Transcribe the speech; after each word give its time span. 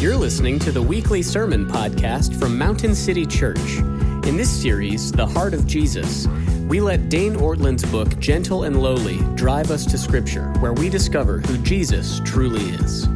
You're 0.00 0.16
listening 0.16 0.58
to 0.60 0.72
the 0.72 0.80
weekly 0.80 1.20
sermon 1.20 1.66
podcast 1.66 2.40
from 2.40 2.56
Mountain 2.56 2.94
City 2.94 3.26
Church. 3.26 3.80
In 4.26 4.34
this 4.38 4.48
series, 4.48 5.12
The 5.12 5.26
Heart 5.26 5.52
of 5.52 5.66
Jesus, 5.66 6.26
we 6.68 6.80
let 6.80 7.10
Dane 7.10 7.34
Ortlund's 7.34 7.84
book, 7.84 8.18
Gentle 8.18 8.62
and 8.62 8.80
Lowly, 8.80 9.18
drive 9.34 9.70
us 9.70 9.84
to 9.84 9.98
Scripture, 9.98 10.54
where 10.60 10.72
we 10.72 10.88
discover 10.88 11.40
who 11.40 11.58
Jesus 11.58 12.22
truly 12.24 12.62
is. 12.76 13.08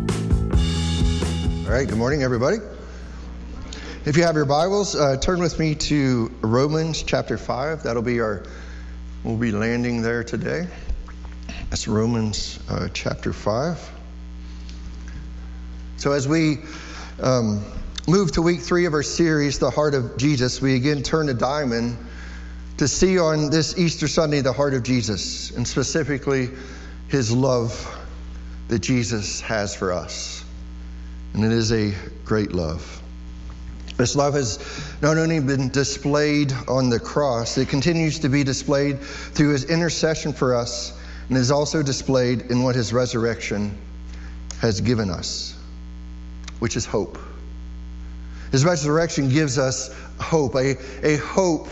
All 1.67 1.73
right, 1.73 1.89
good 1.89 1.97
morning, 1.97 2.23
everybody. 2.23 2.59
If 4.05 4.19
you 4.19 4.25
have 4.25 4.35
your 4.35 4.45
Bibles, 4.45 4.95
uh, 4.95 5.17
turn 5.17 5.41
with 5.41 5.59
me 5.59 5.75
to 5.77 6.31
Romans 6.43 7.03
chapter 7.03 7.39
5. 7.39 7.83
That'll 7.83 8.03
be 8.03 8.21
our, 8.21 8.45
we'll 9.23 9.39
be 9.39 9.53
landing 9.53 10.03
there 10.03 10.23
today. 10.23 10.69
That's 11.71 11.89
Romans 11.89 12.59
uh, 12.69 12.89
chapter 12.93 13.33
5. 13.33 13.94
So, 16.05 16.13
as 16.13 16.29
we 16.29 16.59
um, 17.23 17.65
move 18.07 18.33
to 18.33 18.43
week 18.43 18.61
three 18.61 18.85
of 18.85 18.93
our 18.93 19.03
series, 19.03 19.59
The 19.59 19.71
Heart 19.71 19.95
of 19.95 20.19
Jesus, 20.19 20.61
we 20.61 20.75
again 20.77 21.03
turn 21.03 21.31
a 21.31 21.33
diamond 21.33 21.97
to 22.77 22.87
see 22.87 23.19
on 23.19 23.49
this 23.49 23.79
Easter 23.79 24.07
Sunday 24.07 24.43
the 24.43 24.53
heart 24.53 24.75
of 24.75 24.83
Jesus, 24.83 25.51
and 25.53 25.67
specifically 25.67 26.51
his 27.09 27.33
love 27.33 27.91
that 28.69 28.81
Jesus 28.81 29.41
has 29.41 29.75
for 29.75 29.95
us. 29.95 30.45
And 31.33 31.43
it 31.43 31.53
is 31.53 31.73
a 31.73 31.95
great 32.27 32.53
love. 32.53 33.01
This 33.97 34.15
love 34.15 34.35
has 34.35 34.59
not 35.01 35.17
only 35.17 35.41
been 35.41 35.71
displayed 35.71 36.53
on 36.69 36.91
the 36.91 37.01
cross, 37.01 37.57
it 37.57 37.71
continues 37.71 38.19
to 38.19 38.29
be 38.29 38.45
displayed 38.45 39.01
through 39.01 39.53
his 39.53 39.65
intercession 39.65 40.35
for 40.35 40.55
us, 40.55 40.93
and 41.31 41.39
is 41.39 41.51
also 41.51 41.83
displayed 41.83 42.51
in 42.51 42.63
what 42.63 42.77
his 42.77 42.93
resurrection 42.93 43.79
has 44.61 44.83
given 44.83 45.09
us, 45.09 45.54
which 46.59 46.77
is 46.77 46.85
hope. 46.87 47.19
His 48.53 48.65
resurrection 48.65 49.29
gives 49.31 49.59
us 49.59 49.95
hope, 50.21 50.55
a, 50.55 50.77
a 51.03 51.17
hope 51.17 51.69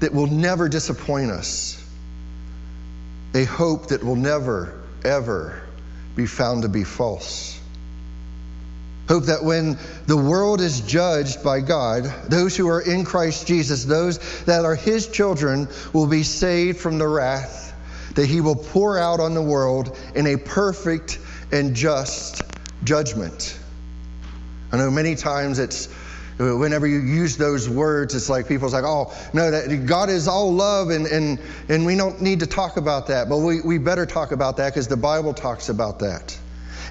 that 0.00 0.12
will 0.12 0.26
never 0.26 0.68
disappoint 0.68 1.30
us, 1.30 1.82
a 3.34 3.44
hope 3.44 3.88
that 3.88 4.04
will 4.04 4.16
never, 4.16 4.82
ever 5.04 5.62
be 6.14 6.26
found 6.26 6.62
to 6.62 6.68
be 6.68 6.84
false. 6.84 7.58
Hope 9.08 9.26
that 9.26 9.44
when 9.44 9.78
the 10.06 10.16
world 10.16 10.60
is 10.60 10.80
judged 10.80 11.44
by 11.44 11.60
God, 11.60 12.04
those 12.28 12.56
who 12.56 12.68
are 12.68 12.80
in 12.80 13.04
Christ 13.04 13.46
Jesus, 13.46 13.84
those 13.84 14.18
that 14.44 14.64
are 14.64 14.74
His 14.74 15.06
children, 15.06 15.68
will 15.92 16.08
be 16.08 16.24
saved 16.24 16.78
from 16.78 16.98
the 16.98 17.06
wrath 17.06 17.72
that 18.14 18.26
He 18.26 18.40
will 18.40 18.56
pour 18.56 18.98
out 18.98 19.20
on 19.20 19.34
the 19.34 19.42
world 19.42 19.96
in 20.14 20.26
a 20.26 20.36
perfect 20.36 21.18
and 21.52 21.76
just 21.76 22.42
judgment. 22.82 23.58
I 24.72 24.76
know 24.76 24.90
many 24.90 25.14
times 25.14 25.58
it's 25.58 25.88
whenever 26.38 26.86
you 26.86 27.00
use 27.00 27.36
those 27.36 27.68
words, 27.68 28.14
it's 28.14 28.28
like 28.28 28.46
people's 28.46 28.74
like, 28.74 28.84
oh, 28.84 29.12
no, 29.32 29.50
that 29.50 29.86
God 29.86 30.10
is 30.10 30.28
all 30.28 30.52
love, 30.52 30.90
and, 30.90 31.06
and, 31.06 31.40
and 31.68 31.86
we 31.86 31.96
don't 31.96 32.20
need 32.20 32.40
to 32.40 32.46
talk 32.46 32.76
about 32.76 33.06
that. 33.06 33.28
But 33.28 33.38
we, 33.38 33.60
we 33.62 33.78
better 33.78 34.04
talk 34.04 34.32
about 34.32 34.58
that 34.58 34.74
because 34.74 34.88
the 34.88 34.96
Bible 34.96 35.32
talks 35.32 35.68
about 35.68 35.98
that. 36.00 36.38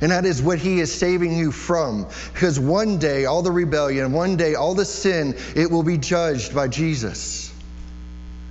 And 0.02 0.12
that 0.12 0.26
is 0.26 0.42
what 0.42 0.58
he 0.58 0.80
is 0.80 0.94
saving 0.94 1.38
you 1.38 1.52
from. 1.52 2.08
Because 2.34 2.60
one 2.60 2.98
day, 2.98 3.26
all 3.26 3.42
the 3.42 3.52
rebellion, 3.52 4.12
one 4.12 4.36
day, 4.36 4.56
all 4.56 4.74
the 4.74 4.84
sin, 4.84 5.36
it 5.56 5.70
will 5.70 5.84
be 5.84 5.98
judged 5.98 6.54
by 6.54 6.68
Jesus. 6.68 7.54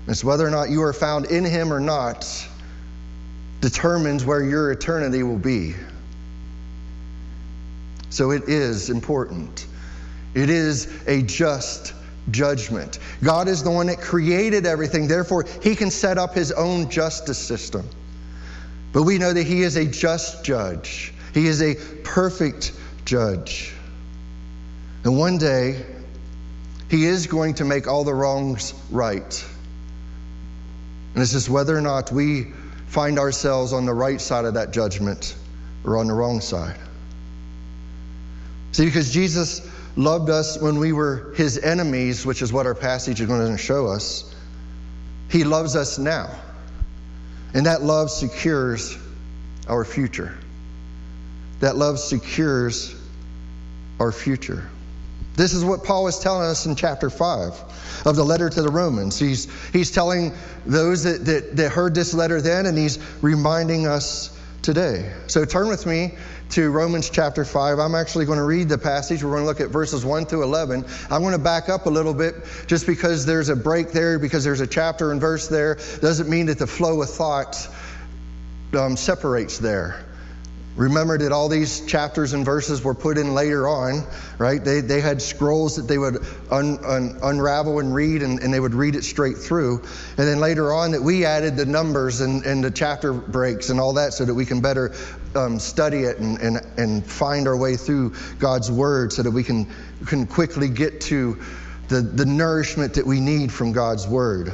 It's 0.06 0.22
whether 0.22 0.46
or 0.46 0.50
not 0.50 0.70
you 0.70 0.82
are 0.82 0.92
found 0.92 1.26
in 1.26 1.44
him 1.44 1.72
or 1.72 1.80
not 1.80 2.48
determines 3.60 4.24
where 4.24 4.42
your 4.42 4.70
eternity 4.70 5.22
will 5.22 5.38
be. 5.38 5.74
So 8.14 8.30
it 8.30 8.48
is 8.48 8.90
important. 8.90 9.66
It 10.34 10.48
is 10.48 10.86
a 11.08 11.20
just 11.22 11.92
judgment. 12.30 13.00
God 13.24 13.48
is 13.48 13.64
the 13.64 13.72
one 13.72 13.88
that 13.88 14.00
created 14.00 14.66
everything, 14.66 15.08
therefore, 15.08 15.46
he 15.64 15.74
can 15.74 15.90
set 15.90 16.16
up 16.16 16.32
his 16.32 16.52
own 16.52 16.90
justice 16.90 17.38
system. 17.38 17.88
But 18.92 19.02
we 19.02 19.18
know 19.18 19.32
that 19.32 19.42
he 19.42 19.62
is 19.62 19.74
a 19.74 19.84
just 19.84 20.44
judge. 20.44 21.12
He 21.32 21.48
is 21.48 21.60
a 21.60 21.74
perfect 22.04 22.70
judge. 23.04 23.72
And 25.02 25.18
one 25.18 25.36
day, 25.36 25.84
he 26.88 27.06
is 27.06 27.26
going 27.26 27.54
to 27.54 27.64
make 27.64 27.88
all 27.88 28.04
the 28.04 28.14
wrongs 28.14 28.74
right. 28.92 29.44
And 31.14 31.20
it's 31.20 31.32
just 31.32 31.48
whether 31.48 31.76
or 31.76 31.80
not 31.80 32.12
we 32.12 32.52
find 32.86 33.18
ourselves 33.18 33.72
on 33.72 33.86
the 33.86 33.94
right 33.94 34.20
side 34.20 34.44
of 34.44 34.54
that 34.54 34.72
judgment 34.72 35.34
or 35.82 35.96
on 35.98 36.06
the 36.06 36.14
wrong 36.14 36.40
side. 36.40 36.78
See, 38.74 38.86
because 38.86 39.12
Jesus 39.12 39.60
loved 39.94 40.30
us 40.30 40.60
when 40.60 40.80
we 40.80 40.92
were 40.92 41.32
his 41.36 41.58
enemies, 41.58 42.26
which 42.26 42.42
is 42.42 42.52
what 42.52 42.66
our 42.66 42.74
passage 42.74 43.20
is 43.20 43.28
going 43.28 43.52
to 43.52 43.56
show 43.56 43.86
us, 43.86 44.34
he 45.30 45.44
loves 45.44 45.76
us 45.76 45.96
now. 45.96 46.28
And 47.54 47.66
that 47.66 47.82
love 47.82 48.10
secures 48.10 48.98
our 49.68 49.84
future. 49.84 50.36
That 51.60 51.76
love 51.76 52.00
secures 52.00 52.92
our 54.00 54.10
future. 54.10 54.68
This 55.36 55.52
is 55.52 55.64
what 55.64 55.84
Paul 55.84 56.08
is 56.08 56.18
telling 56.18 56.48
us 56.48 56.66
in 56.66 56.74
chapter 56.74 57.10
5 57.10 58.06
of 58.06 58.16
the 58.16 58.24
letter 58.24 58.50
to 58.50 58.60
the 58.60 58.70
Romans. 58.70 59.20
He's, 59.20 59.46
he's 59.72 59.92
telling 59.92 60.32
those 60.66 61.04
that, 61.04 61.24
that, 61.26 61.56
that 61.58 61.70
heard 61.70 61.94
this 61.94 62.12
letter 62.12 62.40
then, 62.40 62.66
and 62.66 62.76
he's 62.76 62.98
reminding 63.22 63.86
us 63.86 64.33
today. 64.64 65.12
So 65.26 65.44
turn 65.44 65.68
with 65.68 65.84
me 65.84 66.14
to 66.50 66.70
Romans 66.70 67.10
chapter 67.10 67.44
5. 67.44 67.78
I'm 67.78 67.94
actually 67.94 68.24
going 68.24 68.38
to 68.38 68.44
read 68.44 68.70
the 68.70 68.78
passage. 68.78 69.22
We're 69.22 69.30
going 69.30 69.42
to 69.42 69.46
look 69.46 69.60
at 69.60 69.68
verses 69.68 70.06
1 70.06 70.24
through 70.24 70.42
11. 70.42 70.86
I'm 71.10 71.20
going 71.20 71.32
to 71.32 71.38
back 71.38 71.68
up 71.68 71.84
a 71.84 71.90
little 71.90 72.14
bit 72.14 72.34
just 72.66 72.86
because 72.86 73.26
there's 73.26 73.50
a 73.50 73.56
break 73.56 73.92
there, 73.92 74.18
because 74.18 74.42
there's 74.42 74.62
a 74.62 74.66
chapter 74.66 75.12
and 75.12 75.20
verse 75.20 75.48
there, 75.48 75.74
doesn't 76.00 76.30
mean 76.30 76.46
that 76.46 76.58
the 76.58 76.66
flow 76.66 77.02
of 77.02 77.10
thought 77.10 77.68
um, 78.72 78.96
separates 78.96 79.58
there. 79.58 80.02
Remember 80.76 81.16
that 81.16 81.30
all 81.30 81.48
these 81.48 81.86
chapters 81.86 82.32
and 82.32 82.44
verses 82.44 82.82
were 82.82 82.94
put 82.94 83.16
in 83.16 83.32
later 83.32 83.68
on, 83.68 84.02
right? 84.38 84.62
They, 84.62 84.80
they 84.80 85.00
had 85.00 85.22
scrolls 85.22 85.76
that 85.76 85.82
they 85.82 85.98
would 85.98 86.16
un, 86.50 86.78
un, 86.84 87.18
unravel 87.22 87.78
and 87.78 87.94
read, 87.94 88.22
and, 88.22 88.40
and 88.40 88.52
they 88.52 88.58
would 88.58 88.74
read 88.74 88.96
it 88.96 89.04
straight 89.04 89.38
through. 89.38 89.82
And 90.18 90.26
then 90.26 90.40
later 90.40 90.72
on, 90.72 90.90
that 90.90 91.02
we 91.02 91.24
added 91.24 91.56
the 91.56 91.64
numbers 91.64 92.20
and, 92.20 92.44
and 92.44 92.64
the 92.64 92.72
chapter 92.72 93.12
breaks 93.12 93.70
and 93.70 93.78
all 93.78 93.92
that 93.94 94.14
so 94.14 94.24
that 94.24 94.34
we 94.34 94.44
can 94.44 94.60
better 94.60 94.92
um, 95.36 95.60
study 95.60 95.98
it 95.98 96.18
and, 96.18 96.38
and, 96.38 96.66
and 96.76 97.06
find 97.06 97.46
our 97.46 97.56
way 97.56 97.76
through 97.76 98.14
God's 98.40 98.68
Word 98.68 99.12
so 99.12 99.22
that 99.22 99.30
we 99.30 99.44
can, 99.44 99.70
can 100.06 100.26
quickly 100.26 100.68
get 100.68 101.02
to 101.02 101.40
the, 101.86 102.00
the 102.00 102.26
nourishment 102.26 102.94
that 102.94 103.06
we 103.06 103.20
need 103.20 103.52
from 103.52 103.70
God's 103.70 104.08
Word. 104.08 104.52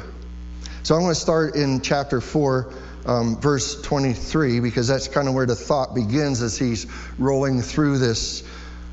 So 0.82 0.94
I'm 0.94 1.02
going 1.02 1.14
to 1.14 1.20
start 1.20 1.56
in 1.56 1.80
chapter 1.82 2.20
4 2.20 2.72
um, 3.06 3.40
verse 3.40 3.80
23, 3.82 4.60
because 4.60 4.88
that's 4.88 5.08
kind 5.08 5.28
of 5.28 5.34
where 5.34 5.46
the 5.46 5.56
thought 5.56 5.94
begins 5.94 6.42
as 6.42 6.58
he's 6.58 6.86
rolling 7.18 7.62
through 7.62 7.98
this 7.98 8.42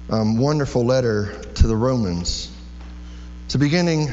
um, 0.10 0.38
wonderful 0.38 0.86
letter 0.86 1.34
to 1.56 1.68
the 1.68 1.76
Romans. 1.76 2.52
So, 3.48 3.60
beginning 3.60 4.10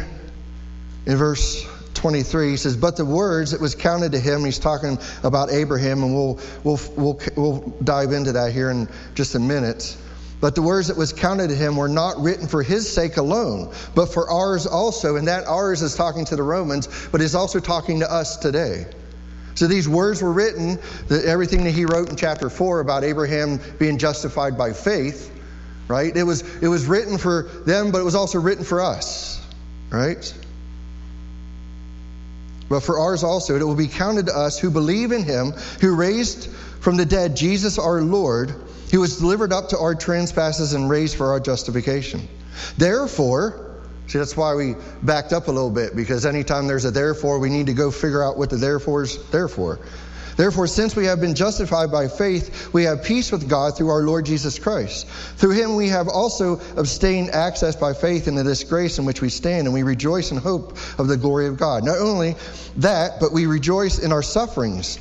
in 1.07 1.17
verse 1.17 1.67
23, 1.95 2.51
he 2.51 2.57
says, 2.57 2.77
But 2.77 2.97
the 2.97 3.05
words 3.05 3.53
that 3.53 3.61
was 3.61 3.75
counted 3.75 4.13
to 4.13 4.21
him, 4.21 4.45
he's 4.45 4.59
talking 4.59 4.99
about 5.23 5.51
Abraham, 5.51 6.03
and 6.03 6.15
we'll, 6.15 6.41
we'll, 6.63 6.81
we'll, 6.97 7.21
we'll 7.37 7.61
dive 7.83 8.13
into 8.13 8.33
that 8.33 8.53
here 8.53 8.71
in 8.71 8.89
just 9.15 9.35
a 9.35 9.41
minute. 9.41 9.97
But 10.45 10.55
the 10.55 10.61
words 10.61 10.89
that 10.89 10.99
was 10.99 11.11
counted 11.11 11.49
to 11.49 11.55
him 11.55 11.75
were 11.75 11.89
not 11.89 12.21
written 12.21 12.49
for 12.49 12.63
his 12.63 12.93
sake 12.93 13.17
alone, 13.17 13.73
but 13.95 14.13
for 14.13 14.29
ours 14.29 14.67
also. 14.67 15.17
And 15.17 15.27
that 15.27 15.47
ours 15.47 15.81
is 15.81 15.95
talking 15.95 16.27
to 16.27 16.37
the 16.37 16.43
Romans, 16.43 16.87
but 17.11 17.23
is 17.23 17.35
also 17.35 17.61
talking 17.61 18.01
to 18.01 18.13
us 18.13 18.37
today. 18.37 18.85
So 19.55 19.67
these 19.67 19.89
words 19.89 20.21
were 20.21 20.35
written, 20.35 20.79
the, 21.09 21.27
everything 21.27 21.65
that 21.65 21.71
he 21.71 21.87
wrote 21.87 22.11
in 22.11 22.17
chapter 22.17 22.51
4 22.51 22.81
about 22.81 23.05
Abraham 23.05 23.59
being 23.79 23.97
justified 23.97 24.59
by 24.59 24.75
faith, 24.75 25.33
right? 25.89 26.15
It 26.15 26.25
was, 26.25 26.43
it 26.63 26.69
was 26.69 26.85
written 26.85 27.17
for 27.17 27.45
them, 27.65 27.91
but 27.91 28.03
it 28.03 28.05
was 28.05 28.15
also 28.15 28.39
written 28.39 28.65
for 28.65 28.83
us, 28.83 29.41
right? 29.89 30.35
But 32.69 32.81
for 32.81 32.99
ours 32.99 33.25
also, 33.25 33.57
it 33.57 33.65
will 33.65 33.75
be 33.75 33.89
counted 33.89 34.27
to 34.27 34.37
us 34.37 34.59
who 34.59 34.71
believe 34.71 35.11
in 35.11 35.23
him, 35.23 35.53
who 35.81 35.97
raised 35.97 36.51
from 36.81 36.99
the 36.99 37.07
dead 37.07 37.35
Jesus 37.35 37.79
our 37.79 38.03
Lord, 38.03 38.55
who 38.95 39.01
was 39.01 39.17
delivered 39.17 39.53
up 39.53 39.71
to 39.71 39.79
our 39.79 39.97
trespasses 39.97 40.73
and 40.73 40.89
raised 40.89 41.17
for 41.17 41.33
our 41.33 41.41
justification. 41.41 42.29
Therefore, 42.79 43.73
See, 44.07 44.19
that's 44.19 44.37
why 44.37 44.55
we 44.55 44.77
backed 45.03 45.33
up 45.33 45.49
a 45.49 45.51
little 45.51 45.71
bit, 45.71 45.97
because 45.97 46.27
anytime 46.27 46.67
there's 46.67 46.85
a 46.85 46.91
therefore, 46.91 47.39
we 47.39 47.49
need 47.49 47.67
to 47.67 47.73
go 47.73 47.91
figure 47.91 48.23
out 48.23 48.37
what 48.37 48.51
the 48.51 48.57
therefore 48.57 49.03
is 49.03 49.19
there 49.31 49.49
for. 49.49 49.81
Therefore, 50.37 50.67
since 50.67 50.95
we 50.95 51.07
have 51.07 51.21
been 51.21 51.35
justified 51.35 51.91
by 51.91 52.07
faith, 52.07 52.73
we 52.75 52.85
have 52.85 53.03
peace 53.03 53.33
with 53.33 53.49
God 53.49 53.77
through 53.77 53.89
our 53.89 54.03
Lord 54.03 54.27
Jesus 54.27 54.59
Christ. 54.59 55.09
Through 55.09 55.53
him 55.53 55.75
we 55.75 55.89
have 55.89 56.07
also 56.07 56.61
obtained 56.77 57.31
access 57.31 57.77
by 57.77 57.95
faith 57.95 58.29
into 58.29 58.43
this 58.43 58.63
grace 58.63 58.99
in 58.99 59.07
which 59.07 59.23
we 59.23 59.31
stand, 59.31 59.67
and 59.67 59.73
we 59.73 59.83
rejoice 59.83 60.31
in 60.31 60.37
hope 60.37 60.77
of 60.99 61.09
the 61.09 61.17
glory 61.17 61.47
of 61.47 61.57
God. 61.57 61.83
Not 61.83 61.99
only 61.99 62.37
that, 62.77 63.21
but 63.21 63.33
we 63.33 63.47
rejoice 63.47 63.99
in 63.99 64.13
our 64.13 64.23
sufferings 64.23 65.01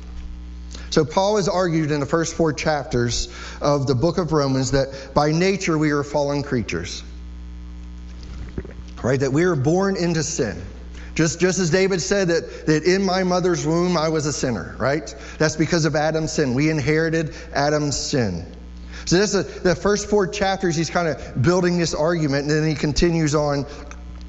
So, 0.91 1.05
Paul 1.05 1.37
has 1.37 1.47
argued 1.47 1.89
in 1.89 1.99
the 1.99 2.05
first 2.05 2.35
four 2.35 2.53
chapters 2.53 3.29
of 3.61 3.87
the 3.87 3.95
book 3.95 4.17
of 4.17 4.33
Romans 4.33 4.71
that 4.71 5.13
by 5.13 5.31
nature 5.31 5.77
we 5.77 5.91
are 5.91 6.03
fallen 6.03 6.43
creatures, 6.43 7.03
right? 9.01 9.19
That 9.19 9.31
we 9.31 9.43
are 9.43 9.55
born 9.55 9.95
into 9.95 10.21
sin. 10.21 10.61
Just, 11.15 11.39
just 11.39 11.59
as 11.59 11.69
David 11.69 12.01
said 12.01 12.27
that, 12.29 12.65
that 12.67 12.83
in 12.83 13.03
my 13.03 13.23
mother's 13.23 13.65
womb 13.65 13.97
I 13.97 14.09
was 14.09 14.25
a 14.25 14.33
sinner, 14.33 14.75
right? 14.77 15.13
That's 15.37 15.55
because 15.55 15.85
of 15.85 15.95
Adam's 15.95 16.33
sin. 16.33 16.53
We 16.53 16.69
inherited 16.69 17.35
Adam's 17.53 17.97
sin. 17.97 18.45
So 19.05 19.17
this 19.17 19.33
is 19.33 19.61
the 19.61 19.75
first 19.75 20.09
four 20.09 20.27
chapters. 20.27 20.75
He's 20.75 20.89
kind 20.89 21.07
of 21.07 21.41
building 21.41 21.77
this 21.77 21.93
argument, 21.93 22.43
and 22.43 22.51
then 22.51 22.67
he 22.67 22.75
continues 22.75 23.33
on 23.33 23.65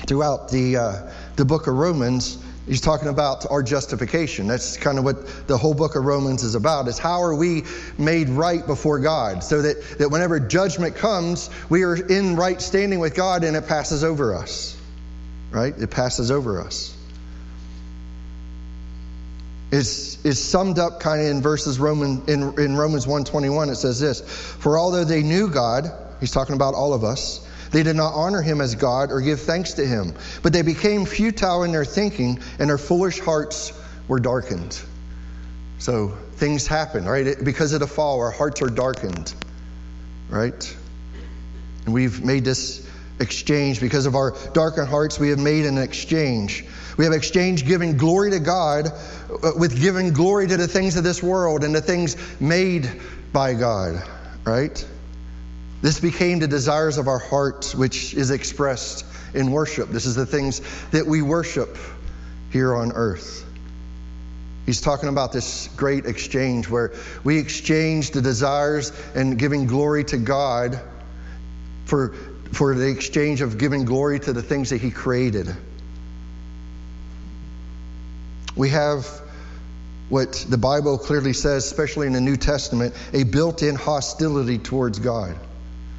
throughout 0.06 0.48
the 0.48 0.76
uh, 0.76 1.10
the 1.36 1.44
book 1.44 1.66
of 1.66 1.74
Romans 1.74 2.41
He's 2.66 2.80
talking 2.80 3.08
about 3.08 3.50
our 3.50 3.62
justification. 3.62 4.46
That's 4.46 4.76
kind 4.76 4.96
of 4.98 5.04
what 5.04 5.48
the 5.48 5.58
whole 5.58 5.74
book 5.74 5.96
of 5.96 6.04
Romans 6.04 6.44
is 6.44 6.54
about, 6.54 6.86
is 6.86 6.96
how 6.96 7.22
are 7.22 7.34
we 7.34 7.64
made 7.98 8.28
right 8.28 8.64
before 8.64 9.00
God? 9.00 9.42
So 9.42 9.62
that, 9.62 9.98
that 9.98 10.10
whenever 10.10 10.38
judgment 10.38 10.94
comes, 10.94 11.50
we 11.68 11.82
are 11.82 11.96
in 11.96 12.36
right 12.36 12.62
standing 12.62 13.00
with 13.00 13.16
God 13.16 13.42
and 13.42 13.56
it 13.56 13.66
passes 13.66 14.04
over 14.04 14.34
us. 14.34 14.76
Right? 15.50 15.76
It 15.76 15.90
passes 15.90 16.30
over 16.30 16.60
us. 16.60 16.96
Is, 19.72 20.24
is 20.24 20.42
summed 20.42 20.78
up 20.78 21.00
kind 21.00 21.20
of 21.20 21.28
in 21.28 21.42
verses 21.42 21.80
Roman 21.80 22.22
in, 22.28 22.42
in 22.60 22.76
Romans 22.76 23.06
121. 23.06 23.70
It 23.70 23.76
says 23.76 23.98
this 23.98 24.20
For 24.20 24.78
although 24.78 25.04
they 25.04 25.22
knew 25.22 25.48
God, 25.48 25.90
he's 26.20 26.30
talking 26.30 26.54
about 26.54 26.74
all 26.74 26.94
of 26.94 27.02
us, 27.02 27.44
they 27.72 27.82
did 27.82 27.96
not 27.96 28.12
honor 28.14 28.42
him 28.42 28.60
as 28.60 28.74
God 28.74 29.10
or 29.10 29.20
give 29.20 29.40
thanks 29.40 29.74
to 29.74 29.86
him, 29.86 30.14
but 30.42 30.52
they 30.52 30.62
became 30.62 31.06
futile 31.06 31.64
in 31.64 31.72
their 31.72 31.84
thinking, 31.84 32.38
and 32.58 32.68
their 32.68 32.78
foolish 32.78 33.18
hearts 33.18 33.72
were 34.08 34.20
darkened. 34.20 34.80
So 35.78 36.08
things 36.36 36.66
happen, 36.66 37.06
right? 37.06 37.36
Because 37.42 37.72
of 37.72 37.80
the 37.80 37.86
fall, 37.86 38.20
our 38.20 38.30
hearts 38.30 38.62
are 38.62 38.68
darkened, 38.68 39.34
right? 40.30 40.76
And 41.86 41.94
we've 41.94 42.24
made 42.24 42.44
this 42.44 42.86
exchange. 43.18 43.80
Because 43.80 44.06
of 44.06 44.14
our 44.14 44.36
darkened 44.52 44.88
hearts, 44.88 45.18
we 45.18 45.30
have 45.30 45.38
made 45.38 45.64
an 45.64 45.78
exchange. 45.78 46.64
We 46.96 47.04
have 47.04 47.14
exchanged 47.14 47.66
giving 47.66 47.96
glory 47.96 48.30
to 48.32 48.38
God 48.38 48.86
uh, 48.86 49.52
with 49.56 49.80
giving 49.80 50.12
glory 50.12 50.46
to 50.48 50.56
the 50.56 50.68
things 50.68 50.96
of 50.96 51.04
this 51.04 51.22
world 51.22 51.64
and 51.64 51.74
the 51.74 51.80
things 51.80 52.16
made 52.40 53.00
by 53.32 53.54
God, 53.54 54.02
right? 54.44 54.86
This 55.82 55.98
became 55.98 56.38
the 56.38 56.46
desires 56.46 56.96
of 56.96 57.08
our 57.08 57.18
hearts, 57.18 57.74
which 57.74 58.14
is 58.14 58.30
expressed 58.30 59.04
in 59.34 59.50
worship. 59.50 59.88
This 59.88 60.06
is 60.06 60.14
the 60.14 60.24
things 60.24 60.62
that 60.92 61.06
we 61.06 61.22
worship 61.22 61.76
here 62.50 62.74
on 62.74 62.92
earth. 62.92 63.44
He's 64.64 64.80
talking 64.80 65.08
about 65.08 65.32
this 65.32 65.68
great 65.76 66.06
exchange 66.06 66.68
where 66.68 66.92
we 67.24 67.38
exchange 67.38 68.12
the 68.12 68.22
desires 68.22 68.92
and 69.16 69.36
giving 69.36 69.66
glory 69.66 70.04
to 70.04 70.18
God 70.18 70.80
for, 71.84 72.14
for 72.52 72.76
the 72.76 72.88
exchange 72.88 73.40
of 73.40 73.58
giving 73.58 73.84
glory 73.84 74.20
to 74.20 74.32
the 74.32 74.42
things 74.42 74.70
that 74.70 74.80
He 74.80 74.92
created. 74.92 75.48
We 78.54 78.68
have 78.68 79.08
what 80.08 80.46
the 80.48 80.58
Bible 80.58 80.96
clearly 80.98 81.32
says, 81.32 81.64
especially 81.64 82.06
in 82.06 82.12
the 82.12 82.20
New 82.20 82.36
Testament, 82.36 82.94
a 83.12 83.24
built 83.24 83.62
in 83.62 83.74
hostility 83.74 84.58
towards 84.58 85.00
God. 85.00 85.36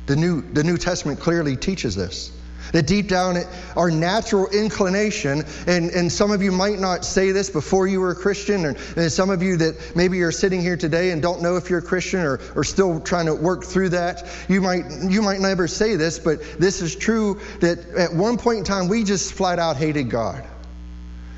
The 0.06 0.16
New, 0.16 0.42
the 0.42 0.64
New 0.64 0.78
Testament 0.78 1.20
clearly 1.20 1.56
teaches 1.56 1.96
this. 1.96 2.32
That 2.72 2.88
deep 2.88 3.08
down, 3.08 3.38
our 3.76 3.92
natural 3.92 4.48
inclination, 4.48 5.44
and, 5.68 5.92
and 5.92 6.12
some 6.12 6.32
of 6.32 6.42
you 6.42 6.52
might 6.52 6.80
not 6.80 7.06
say 7.06 7.32
this 7.32 7.50
before 7.50 7.88
you 7.88 8.00
were 8.00 8.12
a 8.12 8.16
Christian, 8.16 8.66
or, 8.66 8.76
and 8.96 9.12
some 9.12 9.30
of 9.30 9.44
you 9.44 9.58
that 9.58 9.96
maybe 9.96 10.18
you're 10.18 10.32
sitting 10.32 10.62
here 10.62 10.78
today 10.78 11.12
and 11.12 11.22
don't 11.22 11.42
know 11.42 11.56
if 11.56 11.70
you're 11.70 11.80
a 11.80 11.84
Christian 11.84 12.22
or, 12.22 12.40
or 12.56 12.64
still 12.64 13.00
trying 13.02 13.28
to 13.28 13.36
work 13.36 13.64
through 13.64 13.90
that, 13.90 14.28
you 14.48 14.60
might, 14.60 14.86
you 15.08 15.22
might 15.22 15.40
never 15.40 15.68
say 15.68 15.98
this, 15.98 16.18
but 16.20 16.42
this 16.58 16.82
is 16.82 16.96
true 16.96 17.40
that 17.60 17.80
at 17.96 18.14
one 18.14 18.38
point 18.38 18.60
in 18.60 18.64
time, 18.64 18.88
we 18.88 19.04
just 19.04 19.34
flat 19.34 19.60
out 19.60 19.78
hated 19.78 20.10
God 20.10 20.44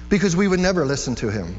because 0.09 0.35
we 0.35 0.47
would 0.47 0.59
never 0.59 0.85
listen 0.85 1.15
to 1.15 1.29
Him. 1.29 1.55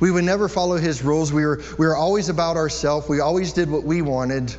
We 0.00 0.10
would 0.10 0.24
never 0.24 0.48
follow 0.48 0.76
His 0.76 1.04
rules. 1.04 1.32
We 1.32 1.44
were, 1.44 1.62
we 1.78 1.86
were 1.86 1.96
always 1.96 2.30
about 2.30 2.56
ourselves, 2.56 3.08
we 3.08 3.20
always 3.20 3.52
did 3.52 3.70
what 3.70 3.84
we 3.84 4.02
wanted 4.02 4.54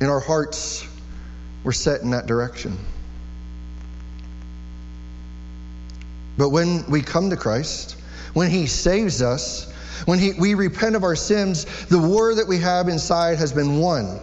and 0.00 0.10
our 0.10 0.20
hearts 0.20 0.86
were 1.64 1.72
set 1.72 2.02
in 2.02 2.10
that 2.10 2.26
direction. 2.26 2.78
But 6.38 6.50
when 6.50 6.84
we 6.90 7.02
come 7.02 7.30
to 7.30 7.36
Christ, 7.36 7.96
when 8.34 8.50
He 8.50 8.66
saves 8.66 9.22
us, 9.22 9.72
when 10.04 10.18
he, 10.18 10.32
we 10.34 10.54
repent 10.54 10.94
of 10.94 11.04
our 11.04 11.16
sins, 11.16 11.64
the 11.86 11.98
war 11.98 12.34
that 12.34 12.46
we 12.46 12.58
have 12.58 12.88
inside 12.88 13.38
has 13.38 13.52
been 13.52 13.78
won. 13.78 14.20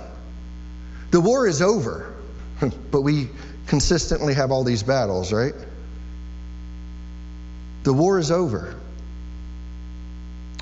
The 1.11 1.19
war 1.19 1.47
is 1.47 1.61
over, 1.61 2.13
but 2.91 3.01
we 3.01 3.29
consistently 3.65 4.33
have 4.35 4.51
all 4.51 4.63
these 4.63 4.83
battles, 4.83 5.33
right? 5.33 5.53
The 7.83 7.93
war 7.93 8.19
is 8.19 8.31
over. 8.31 8.75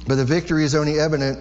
But 0.07 0.15
the 0.15 0.25
victory 0.25 0.63
is 0.63 0.73
only 0.73 0.99
evident 0.99 1.37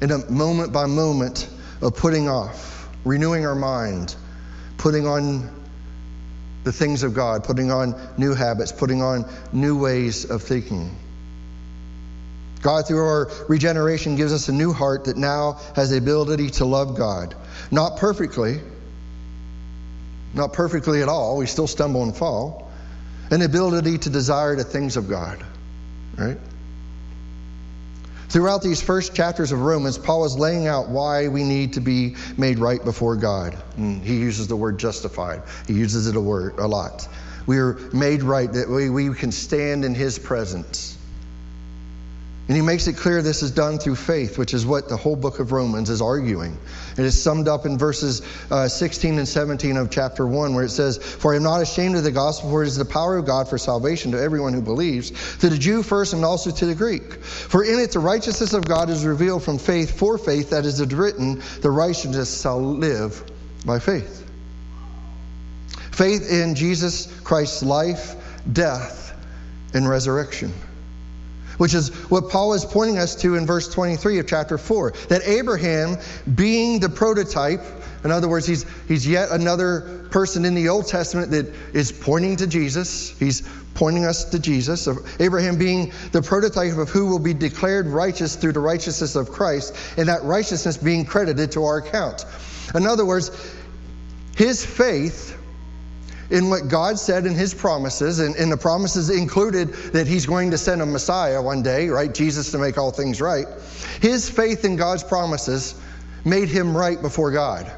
in 0.00 0.10
a 0.12 0.30
moment 0.30 0.72
by 0.72 0.86
moment 0.86 1.48
of 1.82 1.94
putting 1.94 2.28
off 2.28 2.77
renewing 3.04 3.46
our 3.46 3.54
mind, 3.54 4.14
putting 4.76 5.06
on 5.06 5.54
the 6.64 6.72
things 6.72 7.02
of 7.02 7.14
God, 7.14 7.44
putting 7.44 7.70
on 7.70 7.94
new 8.18 8.34
habits, 8.34 8.72
putting 8.72 9.02
on 9.02 9.24
new 9.52 9.78
ways 9.78 10.24
of 10.24 10.42
thinking. 10.42 10.96
God, 12.60 12.86
through 12.86 13.04
our 13.04 13.30
regeneration, 13.48 14.16
gives 14.16 14.32
us 14.32 14.48
a 14.48 14.52
new 14.52 14.72
heart 14.72 15.04
that 15.04 15.16
now 15.16 15.60
has 15.76 15.90
the 15.90 15.98
ability 15.98 16.50
to 16.50 16.64
love 16.64 16.96
God. 16.96 17.34
Not 17.70 17.98
perfectly, 17.98 18.60
not 20.34 20.52
perfectly 20.52 21.02
at 21.02 21.08
all. 21.08 21.36
We 21.36 21.46
still 21.46 21.66
stumble 21.66 22.02
and 22.02 22.16
fall. 22.16 22.70
An 23.30 23.42
ability 23.42 23.98
to 23.98 24.10
desire 24.10 24.56
the 24.56 24.64
things 24.64 24.96
of 24.96 25.08
God, 25.08 25.44
right? 26.16 26.38
Throughout 28.28 28.60
these 28.60 28.82
first 28.82 29.14
chapters 29.14 29.52
of 29.52 29.62
Romans, 29.62 29.96
Paul 29.96 30.26
is 30.26 30.36
laying 30.36 30.66
out 30.66 30.90
why 30.90 31.28
we 31.28 31.42
need 31.42 31.72
to 31.72 31.80
be 31.80 32.14
made 32.36 32.58
right 32.58 32.84
before 32.84 33.16
God. 33.16 33.56
And 33.78 34.02
he 34.02 34.18
uses 34.18 34.46
the 34.46 34.56
word 34.56 34.78
justified, 34.78 35.42
he 35.66 35.72
uses 35.72 36.06
it 36.06 36.14
a, 36.14 36.20
word, 36.20 36.58
a 36.58 36.66
lot. 36.66 37.08
We 37.46 37.56
are 37.56 37.74
made 37.94 38.22
right, 38.22 38.52
that 38.52 38.68
we, 38.68 38.90
we 38.90 39.14
can 39.14 39.32
stand 39.32 39.82
in 39.82 39.94
his 39.94 40.18
presence. 40.18 40.97
And 42.48 42.56
he 42.56 42.62
makes 42.62 42.86
it 42.86 42.96
clear 42.96 43.20
this 43.20 43.42
is 43.42 43.50
done 43.50 43.78
through 43.78 43.96
faith, 43.96 44.38
which 44.38 44.54
is 44.54 44.64
what 44.64 44.88
the 44.88 44.96
whole 44.96 45.16
book 45.16 45.38
of 45.38 45.52
Romans 45.52 45.90
is 45.90 46.00
arguing. 46.00 46.56
It 46.96 47.04
is 47.04 47.22
summed 47.22 47.46
up 47.46 47.66
in 47.66 47.76
verses 47.76 48.22
uh, 48.50 48.68
16 48.68 49.18
and 49.18 49.28
17 49.28 49.76
of 49.76 49.90
chapter 49.90 50.26
1, 50.26 50.54
where 50.54 50.64
it 50.64 50.70
says, 50.70 50.96
For 50.96 51.34
I 51.34 51.36
am 51.36 51.42
not 51.42 51.60
ashamed 51.60 51.96
of 51.96 52.04
the 52.04 52.10
gospel, 52.10 52.48
for 52.48 52.62
it 52.62 52.68
is 52.68 52.76
the 52.76 52.86
power 52.86 53.18
of 53.18 53.26
God 53.26 53.50
for 53.50 53.58
salvation 53.58 54.12
to 54.12 54.20
everyone 54.20 54.54
who 54.54 54.62
believes, 54.62 55.10
to 55.40 55.50
the 55.50 55.58
Jew 55.58 55.82
first 55.82 56.14
and 56.14 56.24
also 56.24 56.50
to 56.50 56.64
the 56.64 56.74
Greek. 56.74 57.22
For 57.22 57.62
in 57.64 57.78
it 57.80 57.92
the 57.92 57.98
righteousness 57.98 58.54
of 58.54 58.64
God 58.64 58.88
is 58.88 59.04
revealed 59.04 59.42
from 59.42 59.58
faith 59.58 59.98
for 59.98 60.16
faith, 60.16 60.48
that 60.48 60.64
is 60.64 60.82
written, 60.94 61.42
the 61.60 61.70
righteous 61.70 62.40
shall 62.40 62.62
live 62.62 63.22
by 63.66 63.78
faith. 63.78 64.24
Faith 65.92 66.30
in 66.30 66.54
Jesus 66.54 67.12
Christ's 67.24 67.62
life, 67.62 68.14
death, 68.50 69.14
and 69.74 69.86
resurrection. 69.86 70.54
Which 71.58 71.74
is 71.74 71.90
what 72.10 72.30
Paul 72.30 72.54
is 72.54 72.64
pointing 72.64 72.98
us 72.98 73.14
to 73.16 73.34
in 73.36 73.46
verse 73.46 73.68
23 73.68 74.18
of 74.18 74.26
chapter 74.26 74.56
4. 74.58 74.92
That 75.08 75.22
Abraham, 75.24 75.98
being 76.34 76.80
the 76.80 76.88
prototype, 76.88 77.62
in 78.04 78.10
other 78.10 78.28
words, 78.28 78.46
he's, 78.46 78.64
he's 78.86 79.06
yet 79.06 79.30
another 79.30 80.06
person 80.10 80.44
in 80.44 80.54
the 80.54 80.68
Old 80.68 80.86
Testament 80.86 81.32
that 81.32 81.52
is 81.74 81.92
pointing 81.92 82.36
to 82.36 82.46
Jesus. 82.46 83.10
He's 83.18 83.42
pointing 83.74 84.04
us 84.04 84.24
to 84.24 84.38
Jesus. 84.38 84.88
Abraham 85.20 85.58
being 85.58 85.92
the 86.12 86.22
prototype 86.22 86.76
of 86.76 86.88
who 86.88 87.06
will 87.06 87.18
be 87.18 87.34
declared 87.34 87.86
righteous 87.86 88.36
through 88.36 88.52
the 88.52 88.60
righteousness 88.60 89.16
of 89.16 89.30
Christ, 89.30 89.76
and 89.96 90.08
that 90.08 90.22
righteousness 90.24 90.76
being 90.76 91.04
credited 91.04 91.52
to 91.52 91.64
our 91.64 91.78
account. 91.78 92.24
In 92.74 92.86
other 92.86 93.04
words, 93.04 93.30
his 94.36 94.64
faith 94.64 95.37
in 96.30 96.50
what 96.50 96.68
God 96.68 96.98
said 96.98 97.26
in 97.26 97.34
his 97.34 97.54
promises, 97.54 98.18
and, 98.18 98.36
and 98.36 98.52
the 98.52 98.56
promises 98.56 99.08
included 99.10 99.72
that 99.92 100.06
he's 100.06 100.26
going 100.26 100.50
to 100.50 100.58
send 100.58 100.82
a 100.82 100.86
Messiah 100.86 101.40
one 101.40 101.62
day, 101.62 101.88
right? 101.88 102.12
Jesus 102.12 102.50
to 102.52 102.58
make 102.58 102.76
all 102.76 102.90
things 102.90 103.20
right. 103.20 103.46
His 104.00 104.28
faith 104.28 104.64
in 104.64 104.76
God's 104.76 105.02
promises 105.02 105.74
made 106.24 106.48
him 106.48 106.76
right 106.76 107.00
before 107.00 107.30
God. 107.30 107.70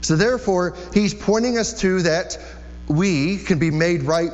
So 0.00 0.14
therefore, 0.14 0.76
he's 0.94 1.12
pointing 1.12 1.58
us 1.58 1.80
to 1.80 2.02
that 2.02 2.38
we 2.86 3.38
can 3.38 3.58
be 3.58 3.70
made 3.70 4.04
right 4.04 4.30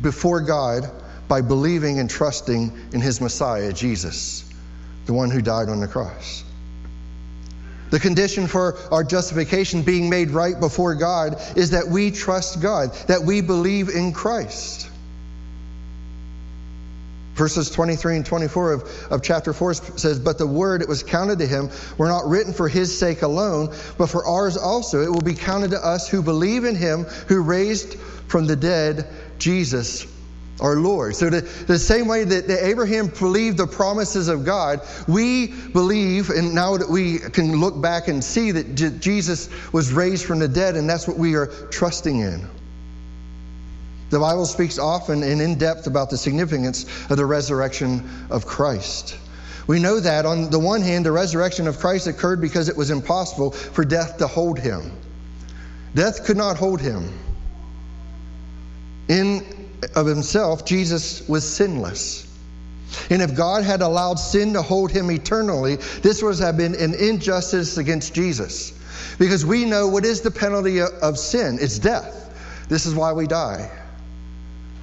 before 0.00 0.40
God 0.40 0.90
by 1.28 1.40
believing 1.40 2.00
and 2.00 2.10
trusting 2.10 2.76
in 2.92 3.00
his 3.00 3.20
Messiah, 3.20 3.72
Jesus, 3.72 4.44
the 5.06 5.12
one 5.12 5.30
who 5.30 5.40
died 5.40 5.68
on 5.68 5.80
the 5.80 5.88
cross. 5.88 6.44
The 7.92 8.00
condition 8.00 8.46
for 8.46 8.78
our 8.90 9.04
justification 9.04 9.82
being 9.82 10.08
made 10.08 10.30
right 10.30 10.58
before 10.58 10.94
God 10.94 11.38
is 11.56 11.72
that 11.72 11.88
we 11.88 12.10
trust 12.10 12.62
God, 12.62 12.94
that 13.06 13.22
we 13.22 13.42
believe 13.42 13.90
in 13.90 14.14
Christ. 14.14 14.88
Verses 17.34 17.70
23 17.70 18.16
and 18.16 18.24
24 18.24 18.72
of, 18.72 19.06
of 19.10 19.22
chapter 19.22 19.52
4 19.52 19.74
says, 19.74 20.18
But 20.18 20.38
the 20.38 20.46
word 20.46 20.80
it 20.80 20.88
was 20.88 21.02
counted 21.02 21.40
to 21.40 21.46
him 21.46 21.68
were 21.98 22.08
not 22.08 22.26
written 22.26 22.54
for 22.54 22.66
his 22.66 22.98
sake 22.98 23.20
alone, 23.20 23.74
but 23.98 24.06
for 24.06 24.24
ours 24.24 24.56
also. 24.56 25.02
It 25.02 25.10
will 25.10 25.20
be 25.20 25.34
counted 25.34 25.72
to 25.72 25.86
us 25.86 26.08
who 26.08 26.22
believe 26.22 26.64
in 26.64 26.74
him 26.74 27.04
who 27.28 27.42
raised 27.42 27.98
from 28.26 28.46
the 28.46 28.56
dead 28.56 29.06
Jesus 29.38 30.06
our 30.60 30.76
Lord. 30.76 31.16
So, 31.16 31.30
the, 31.30 31.40
the 31.40 31.78
same 31.78 32.06
way 32.06 32.24
that, 32.24 32.48
that, 32.48 32.64
Abraham 32.64 33.08
believed 33.08 33.58
the 33.58 33.66
promises 33.66 34.28
of 34.28 34.44
God, 34.44 34.80
we 35.08 35.48
believe, 35.48 36.30
and 36.30 36.54
now 36.54 36.76
that 36.76 36.88
we 36.88 37.18
can 37.18 37.60
look 37.60 37.80
back 37.80 38.08
and 38.08 38.22
see 38.22 38.52
that 38.52 38.74
J- 38.74 38.90
Jesus 38.98 39.48
was 39.72 39.92
raised 39.92 40.24
from 40.24 40.38
the 40.38 40.48
dead, 40.48 40.76
and 40.76 40.88
that's 40.88 41.08
what 41.08 41.18
we 41.18 41.34
are 41.34 41.46
trusting 41.46 42.20
in. 42.20 42.48
The 44.10 44.20
Bible 44.20 44.44
speaks 44.44 44.78
often 44.78 45.22
and 45.22 45.40
in 45.40 45.56
depth 45.56 45.86
about 45.86 46.10
the 46.10 46.18
significance 46.18 46.84
of 47.10 47.16
the 47.16 47.24
resurrection 47.24 48.26
of 48.30 48.46
Christ. 48.46 49.16
We 49.66 49.78
know 49.78 50.00
that 50.00 50.26
on 50.26 50.50
the 50.50 50.58
one 50.58 50.82
hand, 50.82 51.06
the 51.06 51.12
resurrection 51.12 51.66
of 51.66 51.78
Christ 51.78 52.06
occurred 52.06 52.40
because 52.40 52.68
it 52.68 52.76
was 52.76 52.90
impossible 52.90 53.52
for 53.52 53.84
death 53.84 54.18
to 54.18 54.26
hold 54.26 54.58
him. 54.58 54.92
Death 55.94 56.24
could 56.24 56.36
not 56.36 56.56
hold 56.56 56.80
him. 56.80 57.18
In 59.08 59.61
of 59.94 60.06
himself, 60.06 60.64
Jesus 60.64 61.26
was 61.28 61.48
sinless. 61.48 62.26
And 63.10 63.22
if 63.22 63.34
God 63.34 63.64
had 63.64 63.80
allowed 63.80 64.18
sin 64.18 64.52
to 64.52 64.62
hold 64.62 64.90
him 64.90 65.10
eternally, 65.10 65.76
this 65.76 66.22
would 66.22 66.38
have 66.38 66.56
been 66.56 66.74
an 66.74 66.94
injustice 66.94 67.78
against 67.78 68.14
Jesus. 68.14 68.72
Because 69.18 69.44
we 69.44 69.64
know 69.64 69.88
what 69.88 70.04
is 70.04 70.20
the 70.20 70.30
penalty 70.30 70.80
of 70.80 71.18
sin 71.18 71.58
it's 71.60 71.78
death. 71.78 72.18
This 72.68 72.86
is 72.86 72.94
why 72.94 73.12
we 73.12 73.26
die. 73.26 73.70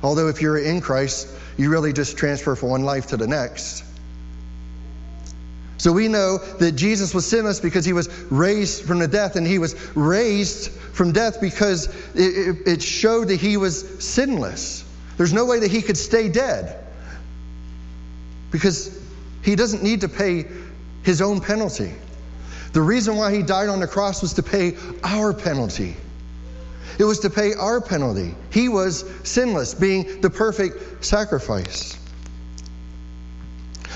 Although, 0.01 0.27
if 0.27 0.41
you're 0.41 0.57
in 0.57 0.81
Christ, 0.81 1.27
you 1.57 1.69
really 1.69 1.93
just 1.93 2.17
transfer 2.17 2.55
from 2.55 2.69
one 2.69 2.83
life 2.83 3.07
to 3.07 3.17
the 3.17 3.27
next. 3.27 3.83
So 5.77 5.93
we 5.93 6.07
know 6.09 6.37
that 6.37 6.73
Jesus 6.73 7.13
was 7.13 7.25
sinless 7.25 7.59
because 7.59 7.85
he 7.85 7.93
was 7.93 8.09
raised 8.29 8.83
from 8.83 8.99
the 8.99 9.07
death, 9.07 9.35
and 9.35 9.47
he 9.47 9.59
was 9.59 9.75
raised 9.95 10.71
from 10.71 11.13
death 11.13 11.39
because 11.39 11.87
it, 12.15 12.67
it 12.67 12.81
showed 12.81 13.29
that 13.29 13.37
he 13.37 13.57
was 13.57 14.03
sinless. 14.03 14.83
There's 15.19 15.33
no 15.33 15.43
way 15.43 15.59
that 15.59 15.69
he 15.69 15.81
could 15.81 15.97
stay 15.97 16.29
dead 16.29 16.81
because 18.51 18.97
he 19.41 19.57
doesn't 19.57 19.83
need 19.83 19.99
to 19.99 20.07
pay 20.07 20.45
his 21.03 21.21
own 21.21 21.41
penalty. 21.41 21.93
The 22.71 22.81
reason 22.81 23.17
why 23.17 23.35
he 23.35 23.43
died 23.43 23.67
on 23.67 23.81
the 23.81 23.87
cross 23.87 24.21
was 24.21 24.31
to 24.35 24.43
pay 24.43 24.77
our 25.03 25.33
penalty. 25.33 25.97
It 26.97 27.03
was 27.03 27.19
to 27.19 27.29
pay 27.29 27.53
our 27.53 27.81
penalty. 27.81 28.33
He 28.49 28.69
was 28.69 29.03
sinless, 29.27 29.73
being 29.73 30.21
the 30.21 30.29
perfect 30.29 31.03
sacrifice. 31.03 31.97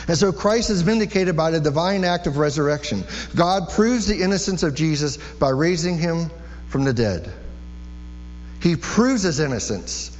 And 0.10 0.18
so 0.18 0.34
Christ 0.34 0.72
is 0.72 0.82
vindicated 0.82 1.38
by 1.38 1.52
the 1.52 1.62
divine 1.62 2.04
act 2.04 2.28
of 2.28 2.36
resurrection. 2.36 3.06
God 3.34 3.70
proves 3.70 4.08
the 4.08 4.22
innocence 4.22 4.62
of 4.62 4.76
Jesus 4.76 5.16
by 5.16 5.52
raising 5.52 5.98
him 5.98 6.30
from 6.68 6.84
the 6.84 6.92
dead. 6.92 7.32
He 8.60 8.76
proves 8.76 9.24
his 9.24 9.40
innocence 9.40 10.13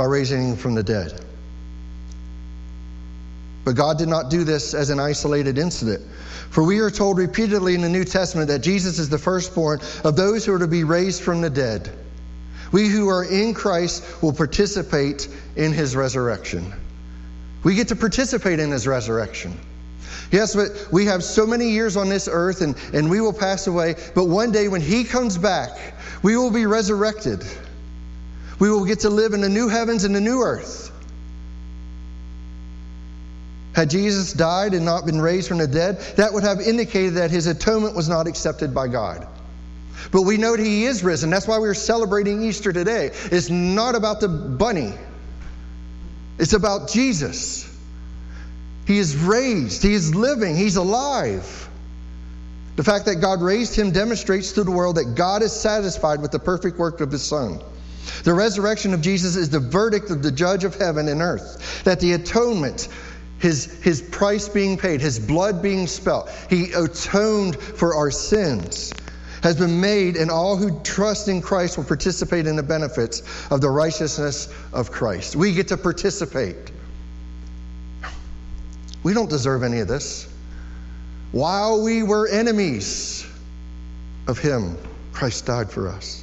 by 0.00 0.06
raising 0.06 0.48
him 0.48 0.56
from 0.56 0.74
the 0.74 0.82
dead. 0.82 1.12
But 3.66 3.74
God 3.74 3.98
did 3.98 4.08
not 4.08 4.30
do 4.30 4.44
this 4.44 4.72
as 4.72 4.88
an 4.88 4.98
isolated 4.98 5.58
incident. 5.58 6.00
For 6.48 6.64
we 6.64 6.78
are 6.78 6.90
told 6.90 7.18
repeatedly 7.18 7.74
in 7.74 7.82
the 7.82 7.88
New 7.90 8.04
Testament 8.04 8.48
that 8.48 8.60
Jesus 8.60 8.98
is 8.98 9.10
the 9.10 9.18
firstborn 9.18 9.78
of 10.02 10.16
those 10.16 10.46
who 10.46 10.54
are 10.54 10.58
to 10.58 10.66
be 10.66 10.84
raised 10.84 11.22
from 11.22 11.42
the 11.42 11.50
dead. 11.50 11.90
We 12.72 12.88
who 12.88 13.10
are 13.10 13.24
in 13.24 13.52
Christ 13.52 14.22
will 14.22 14.32
participate 14.32 15.28
in 15.54 15.74
his 15.74 15.94
resurrection. 15.94 16.72
We 17.62 17.74
get 17.74 17.88
to 17.88 17.96
participate 17.96 18.58
in 18.58 18.70
his 18.70 18.86
resurrection. 18.86 19.60
Yes, 20.32 20.56
but 20.56 20.88
we 20.90 21.04
have 21.04 21.22
so 21.22 21.46
many 21.46 21.68
years 21.68 21.98
on 21.98 22.08
this 22.08 22.26
earth 22.26 22.62
and, 22.62 22.74
and 22.94 23.10
we 23.10 23.20
will 23.20 23.34
pass 23.34 23.66
away. 23.66 23.96
But 24.14 24.28
one 24.28 24.50
day 24.50 24.68
when 24.68 24.80
he 24.80 25.04
comes 25.04 25.36
back, 25.36 25.72
we 26.22 26.38
will 26.38 26.50
be 26.50 26.64
resurrected. 26.64 27.44
We 28.60 28.70
will 28.70 28.84
get 28.84 29.00
to 29.00 29.10
live 29.10 29.32
in 29.32 29.40
the 29.40 29.48
new 29.48 29.68
heavens 29.68 30.04
and 30.04 30.14
the 30.14 30.20
new 30.20 30.42
earth. 30.42 30.92
Had 33.72 33.88
Jesus 33.88 34.32
died 34.32 34.74
and 34.74 34.84
not 34.84 35.06
been 35.06 35.20
raised 35.20 35.48
from 35.48 35.58
the 35.58 35.66
dead, 35.66 36.00
that 36.16 36.34
would 36.34 36.42
have 36.42 36.60
indicated 36.60 37.14
that 37.14 37.30
his 37.30 37.46
atonement 37.46 37.96
was 37.96 38.08
not 38.08 38.26
accepted 38.26 38.74
by 38.74 38.88
God. 38.88 39.26
But 40.12 40.22
we 40.22 40.36
know 40.36 40.56
that 40.56 40.64
he 40.64 40.84
is 40.84 41.02
risen. 41.02 41.30
That's 41.30 41.46
why 41.46 41.58
we're 41.58 41.74
celebrating 41.74 42.42
Easter 42.42 42.72
today. 42.72 43.10
It's 43.30 43.48
not 43.48 43.94
about 43.94 44.20
the 44.20 44.28
bunny, 44.28 44.92
it's 46.38 46.52
about 46.52 46.90
Jesus. 46.90 47.66
He 48.86 48.98
is 48.98 49.16
raised, 49.16 49.82
he 49.82 49.94
is 49.94 50.14
living, 50.14 50.56
he's 50.56 50.76
alive. 50.76 51.68
The 52.76 52.82
fact 52.82 53.04
that 53.06 53.16
God 53.16 53.40
raised 53.40 53.76
him 53.76 53.92
demonstrates 53.92 54.52
to 54.52 54.64
the 54.64 54.70
world 54.70 54.96
that 54.96 55.14
God 55.14 55.42
is 55.42 55.52
satisfied 55.52 56.20
with 56.20 56.32
the 56.32 56.38
perfect 56.38 56.76
work 56.78 57.00
of 57.00 57.12
his 57.12 57.22
Son. 57.22 57.60
The 58.24 58.34
resurrection 58.34 58.94
of 58.94 59.00
Jesus 59.00 59.36
is 59.36 59.50
the 59.50 59.60
verdict 59.60 60.10
of 60.10 60.22
the 60.22 60.32
judge 60.32 60.64
of 60.64 60.74
heaven 60.74 61.08
and 61.08 61.20
earth. 61.22 61.82
That 61.84 62.00
the 62.00 62.12
atonement, 62.12 62.88
his, 63.38 63.64
his 63.82 64.02
price 64.02 64.48
being 64.48 64.76
paid, 64.76 65.00
his 65.00 65.18
blood 65.18 65.62
being 65.62 65.86
spilt, 65.86 66.30
he 66.48 66.72
atoned 66.72 67.56
for 67.56 67.94
our 67.94 68.10
sins, 68.10 68.92
has 69.42 69.56
been 69.56 69.80
made, 69.80 70.16
and 70.16 70.30
all 70.30 70.56
who 70.56 70.80
trust 70.80 71.28
in 71.28 71.40
Christ 71.40 71.78
will 71.78 71.84
participate 71.84 72.46
in 72.46 72.56
the 72.56 72.62
benefits 72.62 73.22
of 73.50 73.60
the 73.60 73.70
righteousness 73.70 74.48
of 74.72 74.90
Christ. 74.90 75.34
We 75.34 75.54
get 75.54 75.68
to 75.68 75.76
participate. 75.76 76.56
We 79.02 79.14
don't 79.14 79.30
deserve 79.30 79.62
any 79.62 79.80
of 79.80 79.88
this. 79.88 80.28
While 81.32 81.82
we 81.82 82.02
were 82.02 82.28
enemies 82.28 83.26
of 84.26 84.38
him, 84.38 84.76
Christ 85.12 85.46
died 85.46 85.70
for 85.70 85.88
us. 85.88 86.22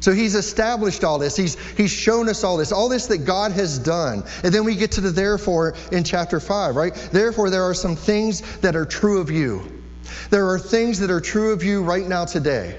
So 0.00 0.12
he's 0.12 0.34
established 0.34 1.04
all 1.04 1.18
this. 1.18 1.36
He's, 1.36 1.58
he's 1.74 1.90
shown 1.90 2.28
us 2.28 2.42
all 2.42 2.56
this, 2.56 2.72
all 2.72 2.88
this 2.88 3.06
that 3.08 3.18
God 3.26 3.52
has 3.52 3.78
done. 3.78 4.24
And 4.42 4.52
then 4.52 4.64
we 4.64 4.74
get 4.74 4.92
to 4.92 5.02
the 5.02 5.10
therefore 5.10 5.74
in 5.92 6.04
chapter 6.04 6.40
5, 6.40 6.74
right? 6.74 6.94
Therefore, 7.12 7.50
there 7.50 7.64
are 7.64 7.74
some 7.74 7.96
things 7.96 8.40
that 8.58 8.76
are 8.76 8.86
true 8.86 9.20
of 9.20 9.30
you. 9.30 9.82
There 10.30 10.48
are 10.48 10.58
things 10.58 11.00
that 11.00 11.10
are 11.10 11.20
true 11.20 11.52
of 11.52 11.62
you 11.62 11.82
right 11.82 12.06
now 12.06 12.24
today. 12.24 12.78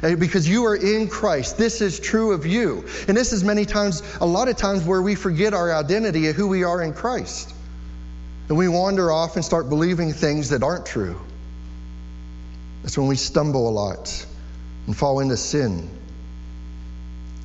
Because 0.00 0.48
you 0.48 0.66
are 0.66 0.76
in 0.76 1.08
Christ, 1.08 1.58
this 1.58 1.80
is 1.80 1.98
true 1.98 2.32
of 2.32 2.46
you. 2.46 2.84
And 3.08 3.16
this 3.16 3.32
is 3.32 3.42
many 3.42 3.64
times, 3.64 4.02
a 4.20 4.26
lot 4.26 4.48
of 4.48 4.56
times, 4.56 4.84
where 4.84 5.02
we 5.02 5.16
forget 5.16 5.54
our 5.54 5.74
identity 5.74 6.28
of 6.28 6.36
who 6.36 6.46
we 6.46 6.62
are 6.64 6.82
in 6.82 6.92
Christ. 6.92 7.52
And 8.48 8.56
we 8.56 8.68
wander 8.68 9.10
off 9.10 9.36
and 9.36 9.44
start 9.44 9.68
believing 9.68 10.12
things 10.12 10.50
that 10.50 10.62
aren't 10.62 10.86
true. 10.86 11.20
That's 12.82 12.96
when 12.96 13.08
we 13.08 13.16
stumble 13.16 13.68
a 13.68 13.72
lot 13.72 14.26
and 14.86 14.96
fall 14.96 15.18
into 15.20 15.36
sin. 15.36 15.97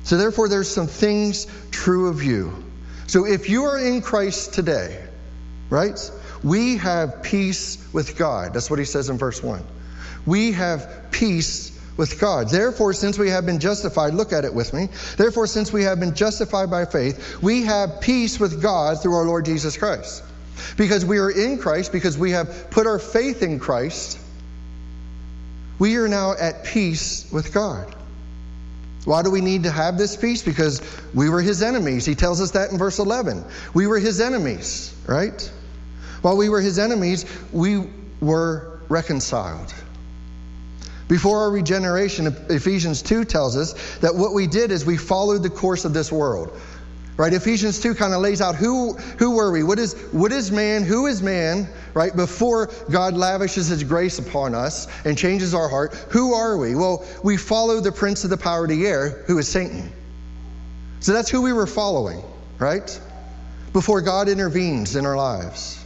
So, 0.04 0.16
therefore, 0.16 0.48
there's 0.48 0.70
some 0.70 0.86
things 0.86 1.46
true 1.70 2.08
of 2.08 2.22
you. 2.22 2.64
So, 3.06 3.26
if 3.26 3.48
you 3.48 3.64
are 3.64 3.78
in 3.78 4.02
Christ 4.02 4.54
today, 4.54 5.02
right, 5.70 5.98
we 6.42 6.76
have 6.76 7.22
peace 7.22 7.84
with 7.92 8.16
God. 8.16 8.52
That's 8.52 8.70
what 8.70 8.78
he 8.78 8.84
says 8.84 9.08
in 9.08 9.18
verse 9.18 9.42
1. 9.42 9.62
We 10.26 10.52
have 10.52 11.06
peace 11.10 11.78
with 11.96 12.20
God. 12.20 12.48
Therefore, 12.48 12.92
since 12.92 13.18
we 13.18 13.30
have 13.30 13.46
been 13.46 13.60
justified, 13.60 14.14
look 14.14 14.32
at 14.32 14.44
it 14.44 14.52
with 14.52 14.72
me. 14.72 14.88
Therefore, 15.16 15.46
since 15.46 15.72
we 15.72 15.84
have 15.84 16.00
been 16.00 16.14
justified 16.14 16.70
by 16.70 16.84
faith, 16.84 17.40
we 17.42 17.62
have 17.62 18.00
peace 18.00 18.38
with 18.40 18.60
God 18.60 19.02
through 19.02 19.14
our 19.14 19.24
Lord 19.24 19.44
Jesus 19.44 19.76
Christ. 19.76 20.22
Because 20.76 21.04
we 21.04 21.18
are 21.18 21.30
in 21.30 21.58
Christ, 21.58 21.92
because 21.92 22.18
we 22.18 22.32
have 22.32 22.70
put 22.70 22.86
our 22.86 22.98
faith 22.98 23.42
in 23.42 23.58
Christ, 23.58 24.18
we 25.78 25.96
are 25.96 26.08
now 26.08 26.32
at 26.32 26.64
peace 26.64 27.30
with 27.32 27.52
God. 27.52 27.94
Why 29.04 29.22
do 29.22 29.30
we 29.30 29.40
need 29.40 29.64
to 29.64 29.70
have 29.70 29.98
this 29.98 30.16
peace? 30.16 30.42
Because 30.42 30.80
we 31.12 31.28
were 31.28 31.42
his 31.42 31.62
enemies. 31.62 32.06
He 32.06 32.14
tells 32.14 32.40
us 32.40 32.52
that 32.52 32.70
in 32.70 32.78
verse 32.78 32.98
11. 32.98 33.44
We 33.74 33.86
were 33.86 33.98
his 33.98 34.20
enemies, 34.20 34.94
right? 35.06 35.52
While 36.22 36.36
we 36.36 36.48
were 36.48 36.60
his 36.60 36.78
enemies, 36.78 37.26
we 37.52 37.86
were 38.20 38.80
reconciled. 38.88 39.74
Before 41.06 41.42
our 41.42 41.50
regeneration, 41.50 42.34
Ephesians 42.48 43.02
2 43.02 43.26
tells 43.26 43.58
us 43.58 43.74
that 43.98 44.14
what 44.14 44.32
we 44.32 44.46
did 44.46 44.72
is 44.72 44.86
we 44.86 44.96
followed 44.96 45.42
the 45.42 45.50
course 45.50 45.84
of 45.84 45.92
this 45.92 46.10
world. 46.10 46.58
Right? 47.16 47.32
Ephesians 47.32 47.78
2 47.80 47.94
kind 47.94 48.12
of 48.12 48.20
lays 48.20 48.40
out 48.40 48.56
who 48.56 48.94
who 48.94 49.36
were 49.36 49.52
we? 49.52 49.62
What 49.62 49.78
is 49.78 49.94
what 50.10 50.32
is 50.32 50.50
man? 50.50 50.82
Who 50.82 51.06
is 51.06 51.22
man? 51.22 51.68
Right? 51.94 52.14
Before 52.14 52.70
God 52.90 53.14
lavishes 53.14 53.68
his 53.68 53.84
grace 53.84 54.18
upon 54.18 54.54
us 54.54 54.88
and 55.04 55.16
changes 55.16 55.54
our 55.54 55.68
heart, 55.68 55.94
who 56.10 56.34
are 56.34 56.56
we? 56.58 56.74
Well, 56.74 57.04
we 57.22 57.36
follow 57.36 57.78
the 57.80 57.92
prince 57.92 58.24
of 58.24 58.30
the 58.30 58.36
power 58.36 58.64
of 58.64 58.70
the 58.70 58.84
air, 58.86 59.22
who 59.26 59.38
is 59.38 59.46
Satan. 59.46 59.92
So 60.98 61.12
that's 61.12 61.30
who 61.30 61.42
we 61.42 61.52
were 61.52 61.68
following, 61.68 62.20
right? 62.58 63.00
Before 63.72 64.00
God 64.00 64.28
intervenes 64.28 64.96
in 64.96 65.06
our 65.06 65.16
lives. 65.16 65.80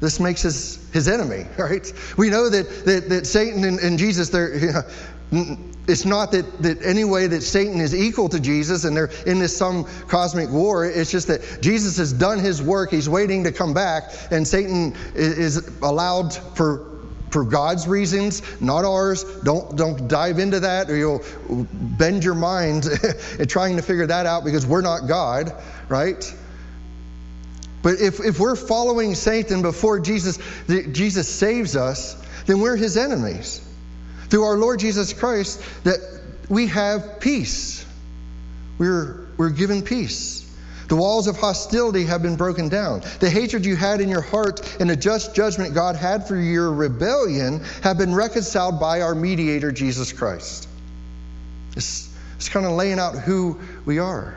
This 0.00 0.20
makes 0.20 0.44
us 0.44 0.78
his 0.92 1.08
enemy, 1.08 1.46
right? 1.58 1.92
We 2.16 2.30
know 2.30 2.48
that, 2.48 2.84
that, 2.86 3.08
that 3.08 3.26
Satan 3.26 3.64
and, 3.64 3.78
and 3.80 3.98
Jesus, 3.98 4.30
they're, 4.30 4.56
you 4.58 4.72
know, 4.72 4.82
it's 5.30 6.04
not 6.04 6.32
that, 6.32 6.62
that 6.62 6.82
any 6.82 7.04
way 7.04 7.26
that 7.26 7.42
Satan 7.42 7.80
is 7.80 7.94
equal 7.94 8.28
to 8.30 8.40
Jesus 8.40 8.84
and 8.84 8.96
they're 8.96 9.10
in 9.26 9.38
this 9.38 9.56
some 9.56 9.84
cosmic 10.06 10.50
war. 10.50 10.84
It's 10.84 11.10
just 11.10 11.28
that 11.28 11.60
Jesus 11.60 11.96
has 11.96 12.12
done 12.12 12.38
his 12.38 12.62
work. 12.62 12.90
He's 12.90 13.08
waiting 13.08 13.44
to 13.44 13.52
come 13.52 13.74
back, 13.74 14.12
and 14.30 14.46
Satan 14.46 14.94
is 15.14 15.68
allowed 15.82 16.34
for 16.34 16.86
for 17.30 17.44
God's 17.44 17.86
reasons, 17.86 18.42
not 18.58 18.86
ours. 18.86 19.24
Don't 19.42 19.76
don't 19.76 20.08
dive 20.08 20.38
into 20.38 20.60
that, 20.60 20.88
or 20.90 20.96
you'll 20.96 21.24
bend 21.72 22.24
your 22.24 22.34
mind 22.34 22.86
in 23.38 23.46
trying 23.46 23.76
to 23.76 23.82
figure 23.82 24.06
that 24.06 24.24
out 24.24 24.44
because 24.44 24.66
we're 24.66 24.80
not 24.80 25.08
God, 25.08 25.52
right? 25.88 26.34
But 27.82 28.00
if, 28.00 28.18
if 28.18 28.40
we're 28.40 28.56
following 28.56 29.14
Satan 29.14 29.62
before 29.62 30.00
Jesus, 30.00 30.38
Jesus 30.66 31.28
saves 31.28 31.76
us, 31.76 32.16
then 32.46 32.60
we're 32.60 32.76
his 32.76 32.96
enemies 32.96 33.67
through 34.28 34.44
our 34.44 34.56
Lord 34.56 34.80
Jesus 34.80 35.12
Christ 35.12 35.62
that 35.84 35.98
we 36.48 36.66
have 36.68 37.20
peace. 37.20 37.84
We're, 38.78 39.26
we're 39.36 39.50
given 39.50 39.82
peace. 39.82 40.44
The 40.88 40.96
walls 40.96 41.26
of 41.26 41.36
hostility 41.36 42.04
have 42.04 42.22
been 42.22 42.36
broken 42.36 42.70
down. 42.70 43.02
The 43.20 43.28
hatred 43.28 43.66
you 43.66 43.76
had 43.76 44.00
in 44.00 44.08
your 44.08 44.22
heart 44.22 44.76
and 44.80 44.88
the 44.88 44.96
just 44.96 45.34
judgment 45.34 45.74
God 45.74 45.96
had 45.96 46.26
for 46.26 46.36
your 46.36 46.72
rebellion 46.72 47.62
have 47.82 47.98
been 47.98 48.14
reconciled 48.14 48.80
by 48.80 49.02
our 49.02 49.14
mediator, 49.14 49.70
Jesus 49.70 50.12
Christ. 50.12 50.66
It's, 51.76 52.08
it's 52.36 52.48
kind 52.48 52.64
of 52.64 52.72
laying 52.72 52.98
out 52.98 53.18
who 53.18 53.60
we 53.84 53.98
are 53.98 54.34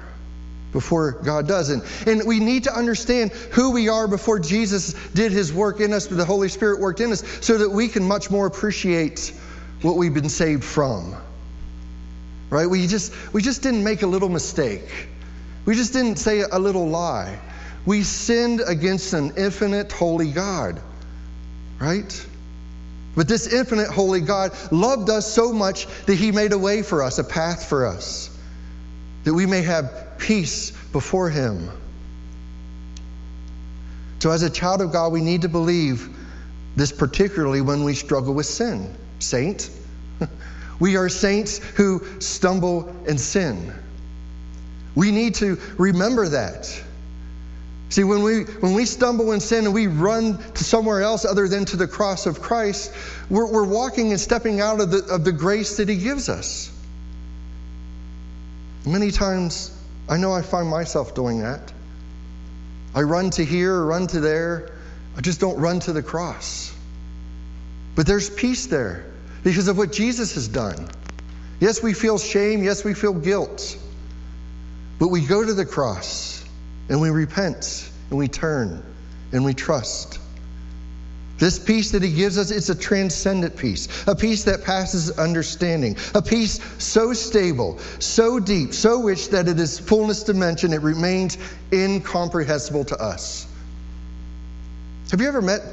before 0.74 1.14
God 1.14 1.48
does. 1.48 1.70
And, 1.70 1.84
and 2.06 2.28
we 2.28 2.40
need 2.40 2.66
to 2.66 2.74
understand 2.74 3.32
who 3.32 3.72
we 3.72 3.88
are 3.88 4.08
before 4.08 4.40
Jesus 4.40 4.94
did 5.12 5.32
his 5.32 5.54
work 5.54 5.80
in 5.80 5.94
us, 5.94 6.08
the 6.08 6.26
Holy 6.26 6.50
Spirit 6.50 6.82
worked 6.82 7.00
in 7.00 7.14
us, 7.14 7.24
so 7.42 7.60
that 7.60 7.70
we 7.70 7.88
can 7.88 8.04
much 8.04 8.30
more 8.30 8.46
appreciate 8.46 9.34
what 9.82 9.98
we've 9.98 10.14
been 10.14 10.30
saved 10.30 10.64
from. 10.64 11.16
Right? 12.50 12.70
We 12.70 12.88
just, 12.88 13.14
we 13.34 13.42
just 13.42 13.64
didn't 13.64 13.84
make 13.84 14.02
a 14.02 14.08
little 14.08 14.30
mistake. 14.30 15.08
We 15.66 15.76
just 15.76 15.94
didn't 15.94 16.18
say 16.18 16.42
a 16.42 16.60
little 16.60 16.88
lie. 16.88 17.40
We 17.86 18.04
sinned 18.04 18.62
against 18.66 19.14
an 19.14 19.34
infinite, 19.38 19.92
holy 19.92 20.32
God. 20.32 20.82
Right? 21.80 22.28
But 23.16 23.28
this 23.28 23.52
infinite, 23.52 23.90
holy 23.90 24.22
God 24.22 24.52
loved 24.72 25.10
us 25.10 25.32
so 25.32 25.52
much 25.52 25.88
that 26.06 26.16
he 26.16 26.32
made 26.32 26.54
a 26.54 26.58
way 26.58 26.84
for 26.84 27.04
us, 27.04 27.20
a 27.20 27.24
path 27.24 27.68
for 27.68 27.86
us, 27.86 28.30
that 29.24 29.34
we 29.34 29.46
may 29.46 29.62
have 29.62 30.16
peace 30.18 30.72
before 30.92 31.30
him. 31.30 31.70
So, 34.20 34.30
as 34.32 34.44
a 34.44 34.50
child 34.50 34.82
of 34.82 34.92
God, 34.92 35.12
we 35.12 35.22
need 35.22 35.42
to 35.42 35.50
believe 35.50 36.16
this 36.76 36.92
particularly 36.92 37.62
when 37.62 37.84
we 37.84 37.96
struggle 37.96 38.34
with 38.34 38.46
sin 38.46 38.96
saint. 39.22 39.70
We 40.82 40.98
are 40.98 41.10
saints 41.10 41.60
who 41.60 42.02
stumble 42.20 42.90
and 43.08 43.22
sin. 43.22 43.72
We 44.96 45.12
need 45.12 45.36
to 45.36 45.60
remember 45.78 46.28
that. 46.30 46.66
See, 47.90 48.04
when 48.04 48.24
we, 48.24 48.46
when 48.46 48.74
we 48.74 48.86
stumble 48.86 49.32
and 49.32 49.44
sin 49.44 49.66
and 49.66 49.76
we 49.76 49.86
run 49.86 50.40
to 50.40 50.64
somewhere 50.64 51.04
else 51.04 51.24
other 51.24 51.48
than 51.48 51.66
to 51.66 51.78
the 51.78 51.88
cross 51.88 52.26
of 52.26 52.42
Christ, 52.42 52.96
we're, 53.30 53.46
we're 53.46 53.64
walking 53.64 54.10
and 54.10 54.20
stepping 54.20 54.60
out 54.60 54.82
of 54.82 54.90
the, 54.90 55.06
of 55.06 55.24
the 55.24 55.32
grace 55.32 55.78
that 55.78 55.88
He 55.88 55.98
gives 55.98 56.30
us. 56.30 56.72
Many 58.84 59.12
times, 59.12 59.78
I 60.10 60.18
know 60.18 60.34
I 60.34 60.42
find 60.42 60.68
myself 60.68 61.14
doing 61.14 61.44
that. 61.44 61.72
I 62.96 63.04
run 63.04 63.30
to 63.32 63.46
here 63.46 63.86
run 63.86 64.08
to 64.08 64.20
there. 64.20 64.72
I 65.16 65.22
just 65.22 65.40
don't 65.40 65.60
run 65.60 65.80
to 65.82 65.94
the 65.94 66.02
cross. 66.02 66.76
But 67.94 68.08
there's 68.08 68.32
peace 68.32 68.66
there 68.66 69.11
because 69.44 69.68
of 69.68 69.78
what 69.78 69.92
Jesus 69.92 70.36
has 70.36 70.48
done. 70.48 70.90
Yes, 71.60 71.84
we 71.84 71.94
feel 71.94 72.18
shame. 72.18 72.64
Yes, 72.64 72.84
we 72.84 72.94
feel 72.94 73.14
guilt. 73.14 73.78
But 75.00 75.10
we 75.10 75.26
go 75.26 75.44
to 75.44 75.54
the 75.54 75.66
cross 75.66 76.44
and 76.90 77.02
we 77.02 77.10
repent 77.10 77.90
and 78.10 78.20
we 78.20 78.28
turn 78.28 78.84
and 79.32 79.46
we 79.46 79.54
trust. 79.54 80.20
This 81.38 81.58
peace 81.58 81.92
that 81.92 82.04
he 82.04 82.14
gives 82.14 82.38
us, 82.38 82.52
it's 82.52 82.70
a 82.70 82.76
transcendent 82.76 83.58
peace, 83.58 83.88
a 84.06 84.16
peace 84.16 84.44
that 84.44 84.64
passes 84.64 85.18
understanding, 85.18 85.98
a 86.14 86.22
peace 86.22 86.60
so 86.78 87.14
stable, 87.14 87.80
so 87.98 88.40
deep, 88.40 88.76
so 88.76 89.02
rich 89.02 89.30
that 89.30 89.48
it 89.48 89.60
is 89.60 89.80
fullness 89.80 90.22
dimension, 90.22 90.72
it 90.72 90.84
remains 90.84 91.40
incomprehensible 91.74 92.86
to 92.86 92.96
us. 93.02 93.48
Have 95.10 95.20
you 95.20 95.28
ever 95.28 95.42
met 95.42 95.64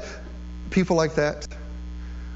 people 0.71 0.97
like 0.97 1.17
that? 1.17 1.47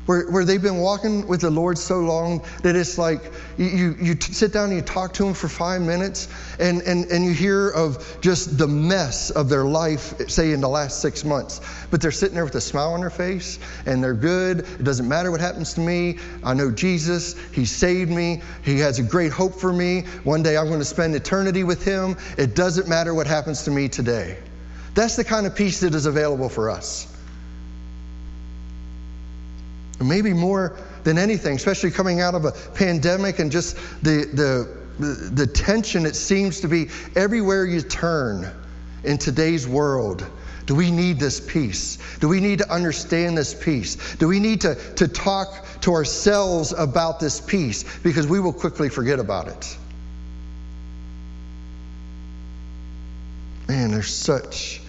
Where, 0.06 0.30
where 0.30 0.44
they've 0.44 0.62
been 0.62 0.78
walking 0.78 1.26
with 1.26 1.42
the 1.42 1.50
Lord 1.50 1.78
so 1.78 2.00
long 2.00 2.44
that 2.62 2.74
it's 2.74 2.98
like 2.98 3.20
you, 3.56 3.94
you 4.00 4.16
sit 4.20 4.52
down 4.52 4.66
and 4.66 4.74
you 4.74 4.82
talk 4.82 5.12
to 5.14 5.24
them 5.24 5.34
for 5.34 5.48
five 5.48 5.80
minutes 5.80 6.28
and, 6.58 6.82
and, 6.82 7.06
and 7.06 7.24
you 7.24 7.32
hear 7.32 7.68
of 7.70 8.18
just 8.20 8.58
the 8.58 8.66
mess 8.66 9.30
of 9.30 9.48
their 9.48 9.64
life, 9.64 10.14
say 10.28 10.52
in 10.52 10.60
the 10.60 10.68
last 10.68 11.00
six 11.00 11.24
months. 11.24 11.60
But 11.90 12.00
they're 12.00 12.10
sitting 12.10 12.34
there 12.34 12.44
with 12.44 12.54
a 12.56 12.60
smile 12.60 12.94
on 12.94 13.00
their 13.00 13.10
face 13.10 13.58
and 13.86 14.02
they're 14.02 14.14
good. 14.14 14.60
It 14.60 14.84
doesn't 14.84 15.08
matter 15.08 15.30
what 15.30 15.40
happens 15.40 15.74
to 15.74 15.80
me. 15.80 16.18
I 16.42 16.54
know 16.54 16.70
Jesus. 16.70 17.36
He 17.52 17.64
saved 17.64 18.10
me. 18.10 18.42
He 18.64 18.78
has 18.80 18.98
a 18.98 19.02
great 19.02 19.32
hope 19.32 19.54
for 19.54 19.72
me. 19.72 20.02
One 20.24 20.42
day 20.42 20.56
I'm 20.56 20.66
going 20.66 20.80
to 20.80 20.84
spend 20.84 21.14
eternity 21.14 21.64
with 21.64 21.84
Him. 21.84 22.16
It 22.38 22.54
doesn't 22.54 22.88
matter 22.88 23.14
what 23.14 23.26
happens 23.26 23.64
to 23.64 23.70
me 23.70 23.88
today. 23.88 24.38
That's 24.94 25.16
the 25.16 25.24
kind 25.24 25.46
of 25.46 25.54
peace 25.54 25.80
that 25.80 25.94
is 25.94 26.06
available 26.06 26.48
for 26.48 26.70
us. 26.70 27.12
Maybe 30.00 30.33
more 30.33 30.76
than 31.05 31.18
anything, 31.18 31.57
especially 31.57 31.90
coming 31.90 32.20
out 32.20 32.35
of 32.35 32.44
a 32.44 32.52
pandemic 32.74 33.38
and 33.38 33.50
just 33.50 33.76
the, 34.02 34.26
the, 34.98 35.05
the 35.05 35.46
tension 35.46 36.07
it 36.07 36.16
seems 36.16 36.61
to 36.61 36.68
be 36.68 36.88
everywhere 37.16 37.64
you 37.64 37.83
turn 37.83 38.50
in 39.05 39.18
today's 39.18 39.66
world. 39.66 40.26
Do 40.66 40.74
we 40.74 40.90
need 40.90 41.18
this 41.18 41.40
peace? 41.40 41.98
Do 42.20 42.28
we 42.28 42.40
need 42.40 42.59
to 42.61 42.72
understand 42.72 43.37
this 43.37 43.52
peace? 43.52 44.16
Do 44.16 44.28
we 44.28 44.38
need 44.38 44.61
to, 44.62 44.76
to 44.94 45.09
talk 45.09 45.66
to 45.83 45.92
ourselves 45.94 46.72
about 46.72 47.18
this 47.18 47.40
peace? 47.40 47.85
Because 47.98 48.26
we 48.26 48.38
will 48.38 48.52
quickly 48.52 48.88
forget 48.88 49.18
about 49.18 49.48
it. 49.48 49.76
Man, 53.68 53.90
there's 53.90 54.14
such 54.14 54.81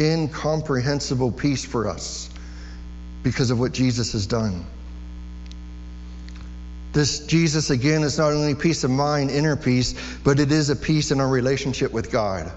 incomprehensible 0.00 1.32
peace 1.32 1.64
for 1.64 1.88
us 1.88 2.27
because 3.30 3.50
of 3.50 3.60
what 3.60 3.72
Jesus 3.72 4.12
has 4.12 4.26
done. 4.26 4.64
This 6.94 7.26
Jesus, 7.26 7.68
again, 7.68 8.02
is 8.02 8.16
not 8.16 8.32
only 8.32 8.54
peace 8.54 8.84
of 8.84 8.90
mind, 8.90 9.30
inner 9.30 9.54
peace, 9.54 9.94
but 10.24 10.40
it 10.40 10.50
is 10.50 10.70
a 10.70 10.76
peace 10.76 11.10
in 11.10 11.20
our 11.20 11.28
relationship 11.28 11.92
with 11.92 12.10
God. 12.10 12.50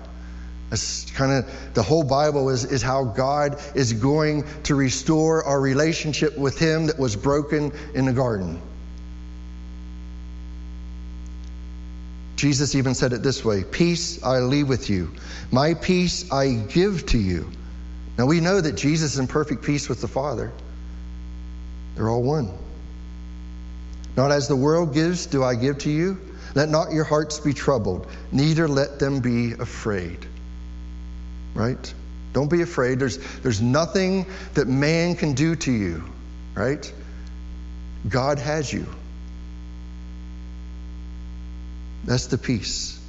That's 0.70 1.12
kind 1.12 1.34
of 1.34 1.74
the 1.74 1.84
whole 1.84 2.04
Bible 2.04 2.50
is, 2.50 2.64
is 2.64 2.82
how 2.82 3.04
God 3.04 3.62
is 3.76 3.92
going 3.92 4.46
to 4.64 4.76
restore 4.76 5.44
our 5.44 5.60
relationship 5.60 6.38
with 6.38 6.58
Him 6.58 6.86
that 6.86 6.98
was 6.98 7.18
broken 7.18 7.74
in 7.94 8.06
the 8.06 8.14
garden. 8.14 8.62
Jesus 12.38 12.76
even 12.76 12.96
said 12.96 13.12
it 13.12 13.22
this 13.22 13.44
way 13.44 13.66
Peace 13.66 14.24
I 14.24 14.40
leave 14.40 14.70
with 14.70 14.90
you, 14.90 15.12
my 15.52 15.74
peace 15.74 16.32
I 16.32 16.54
give 16.54 17.06
to 17.08 17.18
you. 17.18 17.52
Now 18.18 18.26
we 18.26 18.40
know 18.40 18.60
that 18.60 18.76
Jesus 18.76 19.14
is 19.14 19.20
in 19.20 19.28
perfect 19.28 19.64
peace 19.64 19.90
with 19.90 20.02
the 20.02 20.08
Father. 20.08 20.52
They're 21.96 22.10
all 22.10 22.24
one. 22.24 22.52
Not 24.18 24.32
as 24.32 24.48
the 24.48 24.56
world 24.56 24.94
gives, 24.94 25.26
do 25.26 25.44
I 25.44 25.56
give 25.56 25.80
to 25.80 25.90
you. 25.90 26.20
Let 26.54 26.70
not 26.70 26.92
your 26.92 27.06
hearts 27.06 27.40
be 27.40 27.54
troubled, 27.54 28.08
neither 28.32 28.68
let 28.68 29.00
them 29.00 29.22
be 29.22 29.54
afraid. 29.54 30.26
Right? 31.54 31.94
Don't 32.34 32.50
be 32.50 32.62
afraid. 32.62 33.00
There's, 33.00 33.18
there's 33.42 33.62
nothing 33.62 34.26
that 34.54 34.68
man 34.68 35.16
can 35.16 35.34
do 35.34 35.56
to 35.56 35.72
you, 35.72 36.04
right? 36.56 36.92
God 38.08 38.40
has 38.40 38.72
you. 38.72 38.86
That's 42.06 42.28
the 42.28 42.38
peace. 42.38 43.00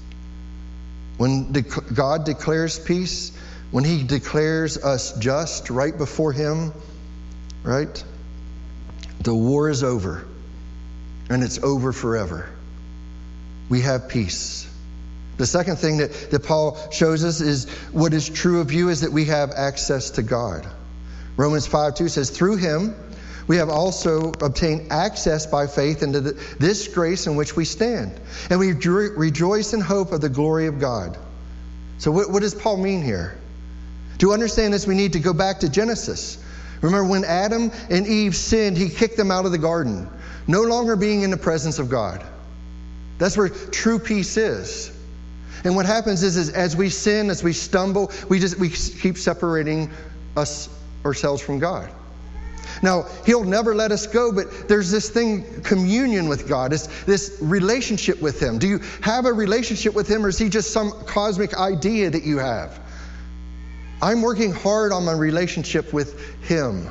When 1.19 1.53
de- 1.53 1.63
God 1.63 2.25
declares 2.25 2.79
peace, 2.79 3.33
when 3.73 3.83
He 3.83 4.05
declares 4.05 4.79
us 4.79 5.19
just 5.19 5.71
right 5.71 5.97
before 5.97 6.33
Him, 6.33 6.73
right? 7.65 8.05
The 9.21 9.35
war 9.35 9.69
is 9.69 9.83
over, 9.83 10.25
and 11.29 11.43
it's 11.43 11.59
over 11.59 11.93
forever. 11.93 12.49
We 13.69 13.81
have 13.81 14.09
peace. 14.09 14.69
The 15.39 15.47
second 15.47 15.77
thing 15.77 15.97
that, 15.97 16.13
that 16.31 16.45
Paul 16.45 16.79
shows 16.91 17.25
us 17.25 17.41
is 17.41 17.69
what 17.91 18.13
is 18.15 18.29
true 18.29 18.61
of 18.61 18.71
you 18.71 18.91
is 18.91 19.01
that 19.01 19.13
we 19.13 19.25
have 19.25 19.51
access 19.51 20.11
to 20.13 20.23
God. 20.23 20.67
Romans 21.37 21.67
5 21.67 21.95
2 21.95 22.09
says, 22.09 22.31
Through 22.31 22.57
him 22.57 22.95
we 23.47 23.57
have 23.57 23.69
also 23.69 24.33
obtained 24.41 24.93
access 24.93 25.47
by 25.47 25.67
faith 25.67 26.03
into 26.03 26.21
the, 26.21 26.33
this 26.59 26.89
grace 26.89 27.27
in 27.27 27.37
which 27.37 27.57
we 27.57 27.65
stand. 27.65 28.13
And 28.51 28.61
we 28.61 28.73
rejoice 28.73 29.73
in 29.73 29.81
hope 29.81 30.13
of 30.13 30.21
the 30.21 30.29
glory 30.29 30.67
of 30.67 30.79
God. 30.79 31.19
So, 31.99 32.11
what, 32.13 32.31
what 32.31 32.43
does 32.43 32.55
Paul 32.55 32.77
mean 32.77 33.03
here? 33.03 33.37
To 34.19 34.33
understand 34.33 34.73
this, 34.75 34.87
we 34.87 34.95
need 34.95 35.13
to 35.15 35.21
go 35.21 35.33
back 35.33 35.61
to 35.61 35.69
Genesis. 35.69 36.39
Remember, 36.81 37.09
when 37.09 37.25
Adam 37.25 37.71
and 37.91 38.07
Eve 38.07 38.35
sinned, 38.35 38.77
he 38.77 38.89
kicked 38.89 39.17
them 39.17 39.31
out 39.31 39.47
of 39.47 39.53
the 39.53 39.59
garden, 39.59 40.09
no 40.47 40.63
longer 40.63 40.97
being 40.97 41.23
in 41.23 41.31
the 41.31 41.37
presence 41.37 41.79
of 41.79 41.89
God. 41.89 42.25
That's 43.19 43.37
where 43.37 43.49
true 43.49 43.99
peace 43.99 44.37
is. 44.37 44.91
And 45.65 45.77
what 45.77 45.87
happens 45.87 46.23
is, 46.23 46.37
is 46.37 46.51
as 46.51 46.77
we 46.77 46.89
sin, 46.89 47.31
as 47.31 47.43
we 47.43 47.53
stumble, 47.53 48.11
we 48.29 48.41
just 48.41 48.59
we 48.59 48.69
keep 48.69 49.17
separating 49.17 49.91
us 50.37 50.69
ourselves 51.05 51.41
from 51.41 51.59
God. 51.61 51.89
Now, 52.83 53.07
He'll 53.27 53.45
never 53.45 53.75
let 53.75 53.93
us 53.93 54.07
go, 54.07 54.33
but 54.33 54.69
there's 54.69 54.91
this 54.91 55.09
thing, 55.09 55.45
communion 55.63 56.29
with 56.29 56.49
God, 56.49 56.73
it's 56.73 57.05
this 57.05 57.39
relationship 57.41 58.21
with 58.21 58.41
Him. 58.41 58.59
Do 58.59 58.67
you 58.67 58.81
have 59.03 59.27
a 59.27 59.33
relationship 59.33 59.95
with 59.95 60.09
Him, 60.09 60.25
or 60.25 60.29
is 60.29 60.39
He 60.39 60.49
just 60.49 60.73
some 60.73 60.91
cosmic 61.07 61.55
idea 61.55 62.11
that 62.11 62.25
you 62.25 62.39
have? 62.39 62.81
I'm 64.03 64.21
working 64.21 64.53
hard 64.53 64.93
on 64.93 65.05
my 65.05 65.13
relationship 65.13 65.93
with 65.93 66.21
Him. 66.43 66.89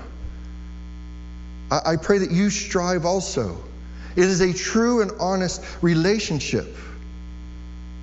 I, 1.70 1.82
I 1.86 1.96
pray 1.98 2.20
that 2.20 2.32
you 2.32 2.50
strive 2.50 3.06
also. 3.06 3.62
It 4.16 4.24
is 4.24 4.42
a 4.42 4.54
true 4.54 5.02
and 5.02 5.12
honest 5.20 5.64
relationship 5.82 6.76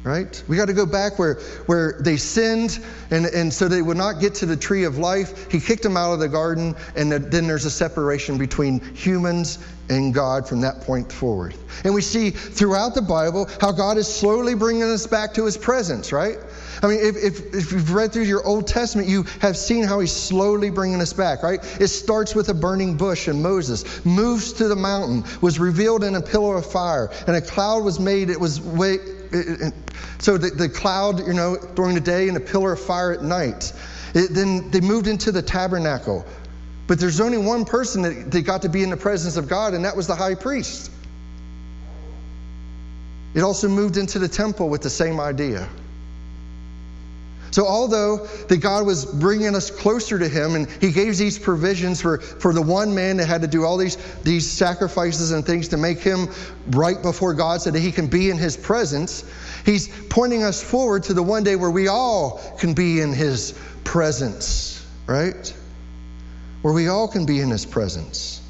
right? 0.08 0.42
We 0.48 0.56
got 0.56 0.66
to 0.66 0.72
go 0.72 0.86
back 0.86 1.18
where, 1.18 1.34
where 1.66 1.96
they 2.00 2.16
sinned, 2.16 2.78
and, 3.10 3.26
and 3.26 3.52
so 3.52 3.68
they 3.68 3.82
would 3.82 3.96
not 3.96 4.20
get 4.20 4.34
to 4.36 4.46
the 4.46 4.56
tree 4.56 4.84
of 4.84 4.96
life. 4.96 5.50
He 5.50 5.60
kicked 5.60 5.82
them 5.82 5.96
out 5.96 6.12
of 6.12 6.18
the 6.18 6.28
garden, 6.28 6.74
and 6.96 7.12
then 7.12 7.46
there's 7.46 7.66
a 7.66 7.70
separation 7.70 8.38
between 8.38 8.80
humans 8.94 9.58
and 9.90 10.14
God 10.14 10.48
from 10.48 10.62
that 10.62 10.80
point 10.82 11.12
forward. 11.12 11.54
And 11.84 11.94
we 11.94 12.00
see 12.00 12.30
throughout 12.30 12.94
the 12.94 13.02
Bible 13.02 13.48
how 13.60 13.72
God 13.72 13.98
is 13.98 14.08
slowly 14.08 14.54
bringing 14.54 14.84
us 14.84 15.06
back 15.06 15.34
to 15.34 15.44
his 15.44 15.56
presence, 15.56 16.12
right? 16.12 16.38
I 16.83 16.87
mean, 16.87 17.00
if, 17.00 17.16
if, 17.16 17.54
if, 17.54 17.72
you've 17.72 17.92
read 17.92 18.12
through 18.12 18.24
your 18.24 18.44
Old 18.44 18.66
Testament, 18.66 19.09
you 19.09 19.24
have 19.40 19.57
seen 19.57 19.85
how 19.85 20.00
he's 20.00 20.12
slowly 20.12 20.70
bringing 20.70 21.00
us 21.00 21.12
back, 21.12 21.42
right? 21.42 21.61
It 21.81 21.88
starts 21.88 22.35
with 22.35 22.48
a 22.48 22.54
burning 22.54 22.96
bush, 22.96 23.28
and 23.28 23.42
Moses 23.42 24.04
moves 24.04 24.52
to 24.54 24.68
the 24.68 24.76
mountain, 24.76 25.24
was 25.40 25.59
revealed 25.59 26.04
in 26.04 26.14
a 26.14 26.22
pillar 26.22 26.57
of 26.57 26.70
fire, 26.70 27.11
and 27.26 27.37
a 27.37 27.40
cloud 27.40 27.85
was 27.85 27.98
made. 27.98 28.31
It 28.31 28.40
was 28.40 28.61
way, 28.61 28.98
so 30.18 30.38
the, 30.38 30.50
the 30.54 30.68
cloud, 30.68 31.26
you 31.26 31.35
know, 31.35 31.57
during 31.74 31.94
the 31.94 32.00
day 32.00 32.28
and 32.28 32.37
a 32.37 32.40
pillar 32.40 32.72
of 32.72 32.81
fire 32.81 33.12
at 33.12 33.22
night. 33.22 33.72
It, 34.14 34.33
then 34.33 34.70
they 34.70 34.81
moved 34.81 35.07
into 35.07 35.33
the 35.33 35.42
tabernacle. 35.42 36.24
But 36.87 36.98
there's 36.98 37.20
only 37.20 37.38
one 37.38 37.66
person 37.66 38.02
that, 38.02 38.31
that 38.31 38.42
got 38.42 38.62
to 38.62 38.68
be 38.68 38.83
in 38.83 38.90
the 38.90 38.96
presence 38.96 39.37
of 39.37 39.48
God, 39.48 39.74
and 39.74 39.85
that 39.85 39.96
was 39.96 40.07
the 40.07 40.14
high 40.14 40.35
priest. 40.35 40.90
It 43.35 43.42
also 43.42 43.68
moved 43.68 43.98
into 43.98 44.18
the 44.18 44.28
temple 44.28 44.68
with 44.70 44.83
the 44.83 44.90
same 44.90 45.20
idea. 45.20 45.68
So, 47.50 47.66
although 47.66 48.26
that 48.48 48.58
God 48.58 48.84
was 48.84 49.06
bringing 49.06 49.54
us 49.54 49.70
closer 49.70 50.18
to 50.18 50.28
Him 50.28 50.54
and 50.54 50.70
He 50.80 50.92
gave 50.92 51.16
these 51.16 51.38
provisions 51.38 52.00
for, 52.00 52.18
for 52.18 52.52
the 52.52 52.62
one 52.62 52.94
man 52.94 53.16
that 53.16 53.26
had 53.26 53.42
to 53.42 53.48
do 53.48 53.64
all 53.64 53.76
these, 53.76 53.96
these 54.22 54.50
sacrifices 54.50 55.32
and 55.32 55.44
things 55.44 55.68
to 55.68 55.76
make 55.76 56.00
him 56.00 56.28
right 56.70 57.00
before 57.00 57.32
God 57.34 57.62
so 57.62 57.70
that 57.70 57.80
He 57.80 57.92
can 57.92 58.06
be 58.06 58.30
in 58.30 58.37
His 58.37 58.56
presence, 58.56 59.24
He's 59.64 59.88
pointing 60.08 60.42
us 60.42 60.62
forward 60.62 61.04
to 61.04 61.14
the 61.14 61.22
one 61.22 61.42
day 61.42 61.56
where 61.56 61.70
we 61.70 61.88
all 61.88 62.40
can 62.58 62.74
be 62.74 63.00
in 63.00 63.12
His 63.12 63.58
presence, 63.84 64.87
right? 65.06 65.54
Where 66.62 66.74
we 66.74 66.88
all 66.88 67.08
can 67.08 67.24
be 67.24 67.40
in 67.40 67.50
His 67.50 67.64
presence. 67.64 68.42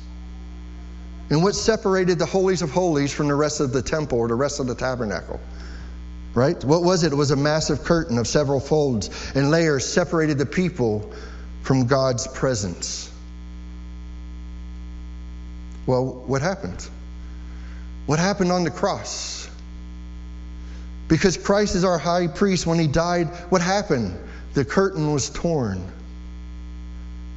And 1.31 1.43
what 1.43 1.55
separated 1.55 2.19
the 2.19 2.27
holies 2.27 2.63
of 2.63 2.71
holies 2.71 3.13
from 3.13 3.29
the 3.29 3.35
rest 3.35 3.61
of 3.61 3.73
the 3.73 3.83
temple 3.83 4.19
or 4.19 4.29
the 4.29 4.35
rest 4.35 4.61
of 4.61 4.67
the 4.67 4.75
tabernacle? 4.75 5.39
Right? 6.39 6.63
What 6.65 6.83
was 6.83 7.03
it? 7.03 7.13
It 7.13 7.17
was 7.17 7.33
a 7.33 7.37
massive 7.37 7.83
curtain 7.83 8.17
of 8.17 8.29
several 8.29 8.61
folds 8.61 9.11
and 9.35 9.51
layers 9.51 9.85
separated 9.85 10.39
the 10.39 10.47
people 10.47 11.13
from 11.63 11.87
God's 11.87 12.29
presence. 12.29 13.11
Well, 15.87 16.05
what 16.05 16.41
happened? 16.41 16.89
What 18.07 18.19
happened 18.19 18.53
on 18.53 18.63
the 18.63 18.71
cross? 18.71 19.51
Because 21.09 21.37
Christ 21.37 21.75
is 21.75 21.85
our 21.85 21.99
high 21.99 22.29
priest, 22.29 22.67
when 22.67 22.79
he 22.79 22.87
died, 22.87 23.29
what 23.49 23.61
happened? 23.61 24.17
The 24.55 24.65
curtain 24.65 25.13
was 25.13 25.31
torn 25.31 25.93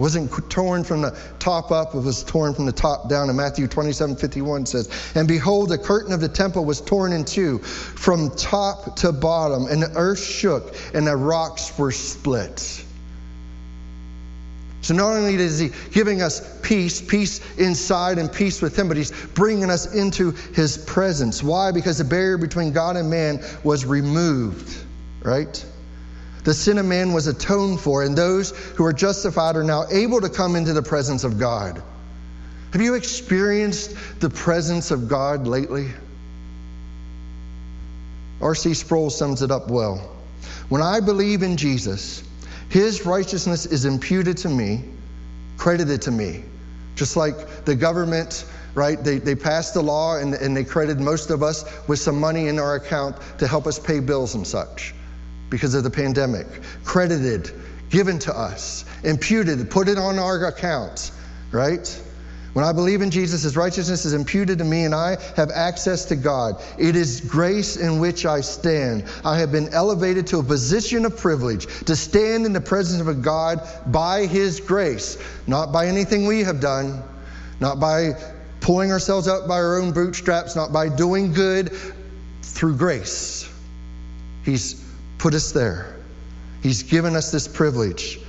wasn't 0.02 0.32
torn 0.50 0.84
from 0.84 1.02
the 1.02 1.18
top 1.38 1.72
up, 1.72 1.94
it 1.94 2.00
was 2.00 2.24
torn 2.24 2.54
from 2.54 2.66
the 2.66 2.72
top 2.72 3.08
down. 3.08 3.30
And 3.30 3.38
Matthew 3.38 3.68
27 3.68 4.16
51 4.16 4.66
says, 4.66 4.90
And 5.16 5.28
behold, 5.28 5.70
the 5.70 5.78
curtain 5.78 6.12
of 6.12 6.20
the 6.20 6.28
temple 6.28 6.66
was 6.66 6.82
torn 6.82 7.14
in 7.14 7.24
two 7.24 7.60
from 7.60 8.32
top 8.32 8.96
to 8.98 9.12
bottom, 9.12 9.68
and 9.68 9.82
the 9.82 9.92
earth 9.96 10.24
shook, 10.24 10.76
and 10.94 11.06
the 11.06 11.16
rocks 11.16 11.78
were 11.78 11.92
split. 11.92 12.84
So 14.82 14.96
not 14.96 15.14
only 15.16 15.36
is 15.36 15.60
he 15.60 15.72
giving 15.92 16.24
us 16.24 16.42
peace, 16.64 17.00
peace 17.00 17.40
inside 17.58 18.18
and 18.18 18.32
peace 18.34 18.62
with 18.62 18.78
him, 18.78 18.88
but 18.88 18.98
he's 18.98 19.12
bringing 19.12 19.70
us 19.70 19.94
into 19.94 20.32
his 20.32 20.80
presence. 20.80 21.44
Why? 21.44 21.72
Because 21.72 22.00
the 22.00 22.04
barrier 22.04 22.40
between 22.40 22.72
God 22.72 22.98
and 22.98 23.10
man 23.10 23.44
was 23.64 23.86
removed, 23.86 24.84
right? 25.22 25.64
The 26.44 26.54
sin 26.54 26.80
of 26.80 26.86
man 26.86 27.14
was 27.14 27.28
atoned 27.28 27.80
for, 27.80 28.04
and 28.04 28.18
those 28.18 28.52
who 28.76 28.84
are 28.84 28.94
justified 28.94 29.56
are 29.56 29.64
now 29.64 29.86
able 29.92 30.22
to 30.22 30.30
come 30.30 30.56
into 30.56 30.74
the 30.74 30.82
presence 30.82 31.24
of 31.24 31.38
God. 31.38 31.82
Have 32.74 32.82
you 32.82 32.96
experienced 32.96 33.96
the 34.20 34.30
presence 34.30 34.92
of 34.92 35.08
God 35.08 35.46
lately? 35.46 35.90
R.C. 38.42 38.74
Sproul 38.74 39.12
sums 39.12 39.44
it 39.44 39.52
up 39.52 39.70
well. 39.70 40.10
When 40.70 40.82
I 40.82 41.00
believe 41.00 41.44
in 41.44 41.58
Jesus, 41.58 42.24
his 42.70 43.06
righteousness 43.06 43.68
is 43.68 43.86
imputed 43.86 44.38
to 44.38 44.50
me, 44.50 44.86
credited 45.58 46.02
to 46.04 46.12
me. 46.12 46.44
Just 46.96 47.16
like 47.16 47.66
the 47.66 47.76
government, 47.76 48.46
right? 48.74 49.02
They, 49.04 49.20
they 49.20 49.36
passed 49.36 49.76
the 49.76 49.84
law 49.84 50.18
and, 50.18 50.34
and 50.34 50.58
they 50.58 50.64
credited 50.64 51.04
most 51.04 51.30
of 51.30 51.44
us 51.44 51.66
with 51.88 52.00
some 52.00 52.20
money 52.20 52.48
in 52.48 52.58
our 52.58 52.76
account 52.76 53.18
to 53.38 53.48
help 53.48 53.68
us 53.68 53.78
pay 53.78 54.00
bills 54.00 54.34
and 54.34 54.48
such 54.48 54.96
because 55.52 55.76
of 55.76 55.84
the 55.84 55.92
pandemic, 55.92 56.48
credited, 56.84 57.52
given 57.92 58.18
to 58.18 58.36
us, 58.36 58.86
imputed, 59.04 59.70
put 59.70 59.88
it 59.88 60.00
on 60.00 60.18
our 60.18 60.44
accounts, 60.48 61.12
right? 61.52 62.02
When 62.54 62.66
I 62.66 62.74
believe 62.74 63.02
in 63.02 63.12
Jesus, 63.12 63.44
his 63.44 63.56
righteousness 63.56 64.06
is 64.06 64.14
imputed 64.14 64.58
to 64.58 64.64
me 64.64 64.84
and 64.84 64.96
I 64.96 65.18
have 65.36 65.52
access 65.52 66.06
to 66.06 66.16
God. 66.16 66.62
It 66.78 66.96
is 66.96 67.22
grace 67.22 67.78
in 67.78 68.00
which 68.00 68.26
I 68.26 68.42
stand. 68.42 69.06
I 69.24 69.38
have 69.38 69.52
been 69.52 69.70
elevated 69.70 70.28
to 70.28 70.40
a 70.40 70.44
position 70.44 71.06
of 71.06 71.16
privilege 71.16 71.68
to 71.86 71.96
stand 71.96 72.46
in 72.46 72.52
the 72.52 72.62
presence 72.62 73.00
of 73.00 73.08
a 73.08 73.14
God 73.14 73.62
by 73.88 74.26
his 74.26 74.60
grace, 74.60 75.18
not 75.48 75.72
by 75.72 75.88
anything 75.88 76.26
we 76.26 76.44
have 76.44 76.60
done, 76.60 77.04
not 77.60 77.80
by 77.80 78.14
pulling 78.60 78.92
ourselves 78.92 79.28
up 79.28 79.48
by 79.48 79.56
our 79.56 79.80
own 79.80 79.92
bootstraps, 79.92 80.56
not 80.56 80.74
by 80.74 80.90
doing 80.90 81.34
good, 81.34 81.72
through 82.42 82.76
grace. 82.76 83.50
He's 84.44 84.81
put 85.22 85.36
us 85.36 85.52
there. 85.52 85.96
He's 86.64 86.82
given 86.82 87.16
us 87.16 87.32
this 87.32 87.48
privilege 87.48 88.20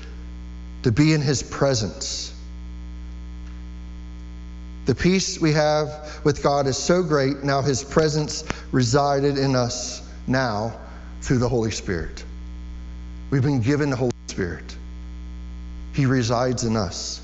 to 0.83 0.93
be 0.93 1.15
in 1.15 1.23
His 1.23 1.43
presence. 1.43 2.35
The 4.85 4.95
peace 4.95 5.41
we 5.41 5.53
have 5.53 6.21
with 6.23 6.43
God 6.43 6.67
is 6.67 6.77
so 6.77 7.03
great, 7.03 7.43
now 7.45 7.63
His 7.63 7.83
presence 7.83 8.45
resided 8.73 9.39
in 9.39 9.57
us 9.57 10.07
now 10.27 10.79
through 11.23 11.39
the 11.39 11.49
Holy 11.49 11.71
Spirit. 11.71 12.23
We've 13.31 13.43
been 13.43 13.63
given 13.63 13.89
the 13.89 13.97
Holy 13.97 14.13
Spirit, 14.27 14.77
He 15.95 16.05
resides 16.05 16.65
in 16.65 16.77
us. 16.77 17.23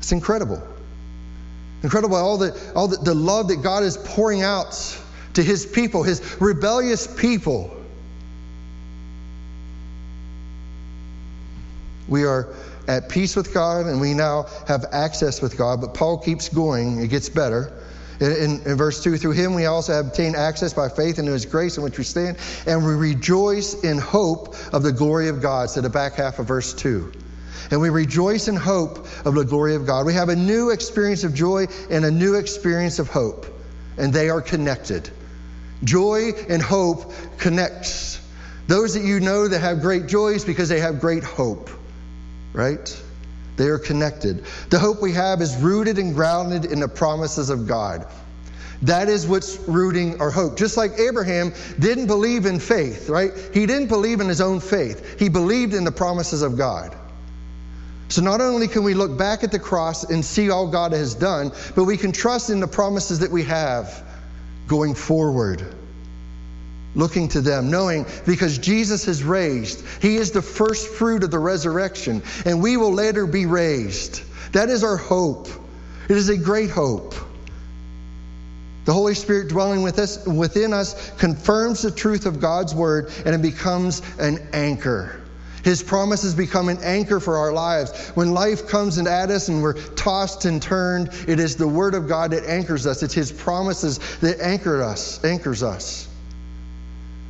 It's 0.00 0.10
incredible. 0.10 0.60
Incredible 1.84 2.16
all 2.16 2.38
the 2.38 2.72
all 2.74 2.88
the, 2.88 2.96
the 2.96 3.14
love 3.14 3.48
that 3.48 3.62
God 3.62 3.84
is 3.84 3.96
pouring 3.96 4.42
out 4.42 4.98
to 5.34 5.42
his 5.42 5.66
people, 5.66 6.02
his 6.02 6.40
rebellious 6.40 7.06
people. 7.06 7.83
We 12.08 12.24
are 12.24 12.54
at 12.86 13.08
peace 13.08 13.34
with 13.36 13.54
God 13.54 13.86
and 13.86 14.00
we 14.00 14.14
now 14.14 14.46
have 14.66 14.84
access 14.92 15.40
with 15.40 15.56
God, 15.56 15.80
but 15.80 15.94
Paul 15.94 16.18
keeps 16.18 16.48
going. 16.48 17.00
It 17.00 17.08
gets 17.08 17.28
better. 17.28 17.72
In, 18.20 18.62
in, 18.64 18.76
verse 18.76 19.02
2, 19.02 19.16
through 19.16 19.32
him 19.32 19.54
we 19.54 19.66
also 19.66 19.92
have 19.92 20.06
obtained 20.06 20.36
access 20.36 20.72
by 20.72 20.88
faith 20.88 21.18
into 21.18 21.32
his 21.32 21.46
grace 21.46 21.78
in 21.78 21.82
which 21.82 21.98
we 21.98 22.04
stand, 22.04 22.38
and 22.66 22.86
we 22.86 22.94
rejoice 22.94 23.82
in 23.82 23.98
hope 23.98 24.54
of 24.72 24.84
the 24.84 24.92
glory 24.92 25.28
of 25.28 25.42
God. 25.42 25.68
So 25.68 25.80
the 25.80 25.90
back 25.90 26.14
half 26.14 26.38
of 26.38 26.46
verse 26.46 26.72
2. 26.74 27.12
And 27.70 27.80
we 27.80 27.90
rejoice 27.90 28.46
in 28.46 28.56
hope 28.56 29.06
of 29.24 29.34
the 29.34 29.44
glory 29.44 29.74
of 29.74 29.86
God. 29.86 30.06
We 30.06 30.14
have 30.14 30.28
a 30.28 30.36
new 30.36 30.70
experience 30.70 31.24
of 31.24 31.34
joy 31.34 31.66
and 31.90 32.04
a 32.04 32.10
new 32.10 32.34
experience 32.34 32.98
of 32.98 33.08
hope, 33.08 33.46
and 33.98 34.12
they 34.12 34.30
are 34.30 34.40
connected. 34.40 35.10
Joy 35.82 36.32
and 36.48 36.62
hope 36.62 37.12
connects. 37.38 38.20
Those 38.68 38.94
that 38.94 39.02
you 39.02 39.20
know 39.20 39.48
that 39.48 39.60
have 39.60 39.80
great 39.80 40.06
joys 40.06 40.44
because 40.44 40.68
they 40.68 40.80
have 40.80 41.00
great 41.00 41.24
hope, 41.24 41.68
right? 42.54 43.02
They 43.56 43.66
are 43.66 43.78
connected. 43.78 44.44
The 44.70 44.78
hope 44.78 45.02
we 45.02 45.12
have 45.12 45.42
is 45.42 45.54
rooted 45.56 45.98
and 45.98 46.14
grounded 46.14 46.64
in 46.64 46.80
the 46.80 46.88
promises 46.88 47.50
of 47.50 47.68
God. 47.68 48.06
That 48.82 49.08
is 49.08 49.26
what's 49.26 49.58
rooting 49.68 50.20
our 50.20 50.30
hope. 50.30 50.56
Just 50.56 50.76
like 50.76 50.98
Abraham 50.98 51.52
didn't 51.78 52.06
believe 52.06 52.46
in 52.46 52.58
faith, 52.58 53.08
right? 53.08 53.32
He 53.52 53.66
didn't 53.66 53.88
believe 53.88 54.20
in 54.20 54.28
his 54.28 54.40
own 54.40 54.60
faith, 54.60 55.18
he 55.18 55.28
believed 55.28 55.74
in 55.74 55.84
the 55.84 55.92
promises 55.92 56.42
of 56.42 56.56
God. 56.56 56.96
So 58.08 58.22
not 58.22 58.40
only 58.40 58.68
can 58.68 58.84
we 58.84 58.94
look 58.94 59.16
back 59.16 59.42
at 59.42 59.50
the 59.50 59.58
cross 59.58 60.04
and 60.04 60.24
see 60.24 60.50
all 60.50 60.68
God 60.68 60.92
has 60.92 61.14
done, 61.14 61.52
but 61.74 61.84
we 61.84 61.96
can 61.96 62.12
trust 62.12 62.50
in 62.50 62.60
the 62.60 62.68
promises 62.68 63.20
that 63.20 63.30
we 63.30 63.42
have 63.44 64.04
going 64.68 64.94
forward. 64.94 65.74
Looking 66.94 67.28
to 67.28 67.40
them, 67.40 67.70
knowing 67.70 68.06
because 68.24 68.58
Jesus 68.58 69.08
is 69.08 69.24
raised, 69.24 69.84
He 70.00 70.16
is 70.16 70.30
the 70.30 70.42
first 70.42 70.88
fruit 70.88 71.24
of 71.24 71.30
the 71.30 71.38
resurrection, 71.38 72.22
and 72.44 72.62
we 72.62 72.76
will 72.76 72.92
later 72.92 73.26
be 73.26 73.46
raised. 73.46 74.22
That 74.52 74.68
is 74.68 74.84
our 74.84 74.96
hope. 74.96 75.48
It 76.08 76.16
is 76.16 76.28
a 76.28 76.36
great 76.36 76.70
hope. 76.70 77.14
The 78.84 78.92
Holy 78.92 79.14
Spirit 79.14 79.48
dwelling 79.48 79.82
with 79.82 79.98
us, 79.98 80.24
within 80.26 80.72
us 80.72 81.10
confirms 81.18 81.82
the 81.82 81.90
truth 81.90 82.26
of 82.26 82.40
God's 82.40 82.74
word, 82.74 83.10
and 83.24 83.34
it 83.34 83.42
becomes 83.42 84.02
an 84.18 84.46
anchor. 84.52 85.20
His 85.64 85.82
promises 85.82 86.34
become 86.34 86.68
an 86.68 86.78
anchor 86.82 87.18
for 87.18 87.38
our 87.38 87.50
lives. 87.50 88.10
When 88.10 88.32
life 88.32 88.68
comes 88.68 88.98
and 88.98 89.08
at 89.08 89.30
us 89.30 89.48
and 89.48 89.62
we're 89.62 89.72
tossed 89.72 90.44
and 90.44 90.60
turned, 90.60 91.08
it 91.26 91.40
is 91.40 91.56
the 91.56 91.66
Word 91.66 91.94
of 91.94 92.06
God 92.06 92.32
that 92.32 92.44
anchors 92.44 92.86
us. 92.86 93.02
It's 93.02 93.14
His 93.14 93.32
promises 93.32 93.98
that 94.18 94.40
anchor 94.40 94.82
us, 94.82 95.24
anchors 95.24 95.62
us. 95.62 96.06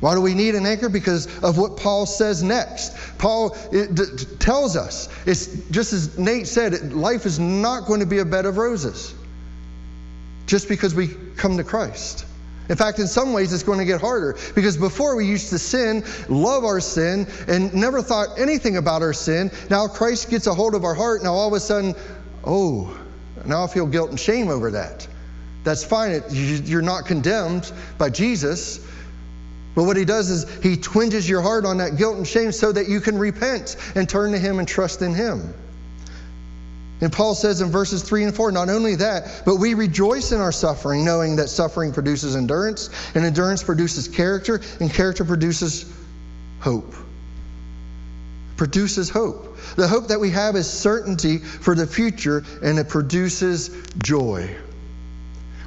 Why 0.01 0.13
do 0.13 0.21
we 0.21 0.33
need 0.33 0.55
an 0.55 0.65
anchor? 0.65 0.89
Because 0.89 1.27
of 1.41 1.57
what 1.57 1.77
Paul 1.77 2.05
says 2.05 2.43
next. 2.43 2.95
Paul 3.17 3.57
d- 3.71 3.95
tells 4.39 4.75
us, 4.75 5.09
it's 5.25 5.47
just 5.69 5.93
as 5.93 6.17
Nate 6.17 6.47
said, 6.47 6.93
life 6.93 7.25
is 7.25 7.39
not 7.39 7.85
going 7.85 8.01
to 8.01 8.05
be 8.05 8.19
a 8.19 8.25
bed 8.25 8.45
of 8.45 8.57
roses 8.57 9.13
just 10.45 10.67
because 10.69 10.93
we 10.93 11.07
come 11.37 11.57
to 11.57 11.63
Christ. 11.63 12.25
In 12.67 12.75
fact, 12.75 12.99
in 12.99 13.07
some 13.07 13.33
ways, 13.33 13.53
it's 13.53 13.63
going 13.63 13.79
to 13.79 13.85
get 13.85 14.01
harder 14.01 14.37
because 14.55 14.75
before 14.75 15.15
we 15.15 15.25
used 15.25 15.49
to 15.49 15.59
sin, 15.59 16.03
love 16.27 16.63
our 16.63 16.79
sin, 16.79 17.27
and 17.47 17.73
never 17.73 18.01
thought 18.01 18.39
anything 18.39 18.77
about 18.77 19.03
our 19.03 19.13
sin. 19.13 19.51
Now 19.69 19.87
Christ 19.87 20.29
gets 20.29 20.47
a 20.47 20.53
hold 20.53 20.73
of 20.73 20.83
our 20.83 20.95
heart. 20.95 21.23
Now 21.23 21.33
all 21.33 21.47
of 21.47 21.53
a 21.53 21.59
sudden, 21.59 21.95
oh, 22.43 22.99
now 23.45 23.63
I 23.63 23.67
feel 23.67 23.85
guilt 23.85 24.09
and 24.09 24.19
shame 24.19 24.49
over 24.49 24.71
that. 24.71 25.07
That's 25.63 25.83
fine. 25.83 26.21
You're 26.29 26.81
not 26.81 27.05
condemned 27.05 27.71
by 27.97 28.09
Jesus. 28.09 28.79
But 29.75 29.83
what 29.83 29.97
he 29.97 30.05
does 30.05 30.29
is 30.29 30.49
he 30.63 30.77
twinges 30.77 31.27
your 31.29 31.41
heart 31.41 31.65
on 31.65 31.77
that 31.77 31.97
guilt 31.97 32.15
and 32.17 32.25
shame 32.25 32.53
so 32.53 32.71
that 32.71 32.87
you 32.87 33.01
can 33.01 33.17
repent 33.17 33.75
and 33.93 34.07
turn 34.07 34.31
to 34.31 34.39
him 34.39 34.59
and 34.59 34.67
trust 34.67 35.01
in 35.01 35.13
him. 35.13 35.53
And 37.01 37.11
Paul 37.11 37.35
says 37.35 37.59
in 37.59 37.69
verses 37.69 38.01
3 38.01 38.23
and 38.23 38.35
4, 38.35 38.53
not 38.53 38.69
only 38.69 38.95
that, 38.95 39.43
but 39.45 39.57
we 39.57 39.73
rejoice 39.73 40.31
in 40.31 40.39
our 40.39 40.53
suffering, 40.53 41.03
knowing 41.03 41.35
that 41.35 41.49
suffering 41.49 41.91
produces 41.91 42.37
endurance, 42.37 42.89
and 43.15 43.25
endurance 43.25 43.61
produces 43.61 44.07
character, 44.07 44.61
and 44.79 44.91
character 44.91 45.25
produces 45.25 45.93
hope. 46.61 46.95
Produces 48.55 49.09
hope. 49.09 49.57
The 49.75 49.89
hope 49.89 50.07
that 50.07 50.21
we 50.21 50.29
have 50.29 50.55
is 50.55 50.69
certainty 50.69 51.39
for 51.39 51.75
the 51.75 51.85
future, 51.85 52.45
and 52.63 52.79
it 52.79 52.87
produces 52.87 53.69
joy. 53.97 54.55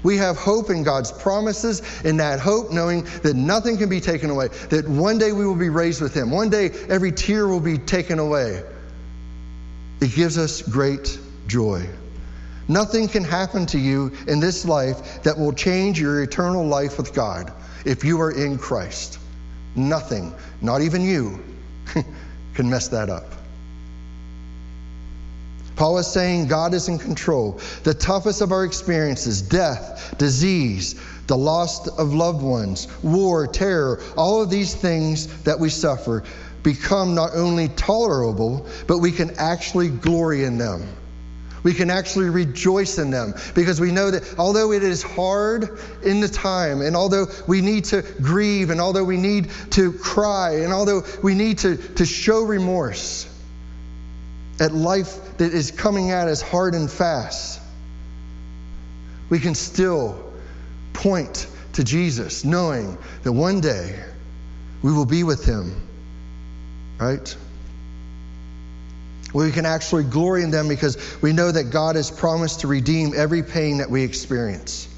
We 0.02 0.16
have 0.18 0.36
hope 0.36 0.70
in 0.70 0.82
God's 0.82 1.10
promises, 1.10 1.82
in 2.04 2.18
that 2.18 2.40
hope, 2.40 2.70
knowing 2.70 3.04
that 3.22 3.34
nothing 3.34 3.76
can 3.78 3.88
be 3.88 4.00
taken 4.00 4.30
away, 4.30 4.48
that 4.70 4.88
one 4.88 5.18
day 5.18 5.32
we 5.32 5.46
will 5.46 5.56
be 5.56 5.70
raised 5.70 6.00
with 6.00 6.14
Him. 6.14 6.30
One 6.30 6.50
day 6.50 6.70
every 6.88 7.12
tear 7.12 7.48
will 7.48 7.60
be 7.60 7.78
taken 7.78 8.18
away. 8.18 8.62
It 10.00 10.14
gives 10.14 10.38
us 10.38 10.62
great 10.62 11.18
joy. 11.46 11.88
Nothing 12.68 13.08
can 13.08 13.24
happen 13.24 13.66
to 13.66 13.78
you 13.78 14.12
in 14.26 14.40
this 14.40 14.64
life 14.64 15.22
that 15.22 15.38
will 15.38 15.52
change 15.52 15.98
your 15.98 16.22
eternal 16.22 16.66
life 16.66 16.98
with 16.98 17.14
God 17.14 17.52
if 17.84 18.04
you 18.04 18.20
are 18.20 18.30
in 18.30 18.58
Christ. 18.58 19.18
Nothing, 19.74 20.34
not 20.60 20.82
even 20.82 21.02
you, 21.02 21.42
can 22.54 22.68
mess 22.68 22.88
that 22.88 23.08
up. 23.08 23.37
Paul 25.78 25.98
is 25.98 26.08
saying 26.08 26.48
God 26.48 26.74
is 26.74 26.88
in 26.88 26.98
control. 26.98 27.60
The 27.84 27.94
toughest 27.94 28.40
of 28.40 28.50
our 28.50 28.64
experiences, 28.64 29.40
death, 29.40 30.12
disease, 30.18 30.96
the 31.28 31.36
loss 31.36 31.86
of 31.86 32.12
loved 32.12 32.42
ones, 32.42 32.88
war, 33.04 33.46
terror, 33.46 34.02
all 34.16 34.42
of 34.42 34.50
these 34.50 34.74
things 34.74 35.28
that 35.44 35.60
we 35.60 35.68
suffer, 35.68 36.24
become 36.64 37.14
not 37.14 37.36
only 37.36 37.68
tolerable, 37.68 38.66
but 38.88 38.98
we 38.98 39.12
can 39.12 39.30
actually 39.38 39.88
glory 39.88 40.42
in 40.42 40.58
them. 40.58 40.84
We 41.62 41.74
can 41.74 41.90
actually 41.90 42.30
rejoice 42.30 42.98
in 42.98 43.10
them 43.10 43.34
because 43.54 43.80
we 43.80 43.92
know 43.92 44.10
that 44.10 44.36
although 44.36 44.72
it 44.72 44.82
is 44.82 45.04
hard 45.04 45.78
in 46.02 46.18
the 46.18 46.28
time, 46.28 46.80
and 46.80 46.96
although 46.96 47.26
we 47.46 47.60
need 47.60 47.84
to 47.86 48.02
grieve, 48.20 48.70
and 48.70 48.80
although 48.80 49.04
we 49.04 49.16
need 49.16 49.48
to 49.70 49.92
cry, 49.92 50.56
and 50.56 50.72
although 50.72 51.04
we 51.22 51.36
need 51.36 51.58
to, 51.58 51.76
to 51.76 52.04
show 52.04 52.42
remorse 52.42 53.28
at 54.60 54.72
life 54.72 55.36
that 55.38 55.52
is 55.52 55.70
coming 55.70 56.10
at 56.10 56.28
us 56.28 56.42
hard 56.42 56.74
and 56.74 56.90
fast, 56.90 57.60
we 59.30 59.38
can 59.38 59.54
still 59.54 60.32
point 60.92 61.46
to 61.74 61.84
Jesus, 61.84 62.44
knowing 62.44 62.98
that 63.22 63.32
one 63.32 63.60
day 63.60 64.02
we 64.82 64.92
will 64.92 65.06
be 65.06 65.22
with 65.22 65.44
him 65.44 65.88
right? 66.98 67.36
We 69.32 69.52
can 69.52 69.66
actually 69.66 70.04
glory 70.04 70.42
in 70.42 70.50
them 70.50 70.68
because 70.68 70.96
we 71.22 71.32
know 71.32 71.52
that 71.52 71.64
God 71.64 71.96
has 71.96 72.10
promised 72.10 72.60
to 72.60 72.66
redeem 72.66 73.12
every 73.14 73.42
pain 73.42 73.78
that 73.78 73.90
we 73.90 74.02
experience. 74.02 74.88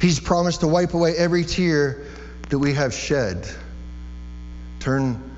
He's 0.00 0.20
promised 0.20 0.60
to 0.60 0.68
wipe 0.68 0.92
away 0.94 1.14
every 1.16 1.44
tear 1.44 2.04
that 2.50 2.58
we 2.58 2.74
have 2.74 2.92
shed. 2.92 3.48
Turn 4.80 5.33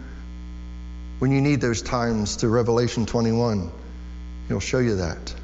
when 1.19 1.31
you 1.31 1.41
need 1.41 1.61
those 1.61 1.83
times 1.83 2.37
to 2.37 2.49
Revelation 2.49 3.07
21. 3.07 3.71
He'll 4.49 4.61
show 4.61 4.79
you 4.79 4.97
that. 4.97 5.35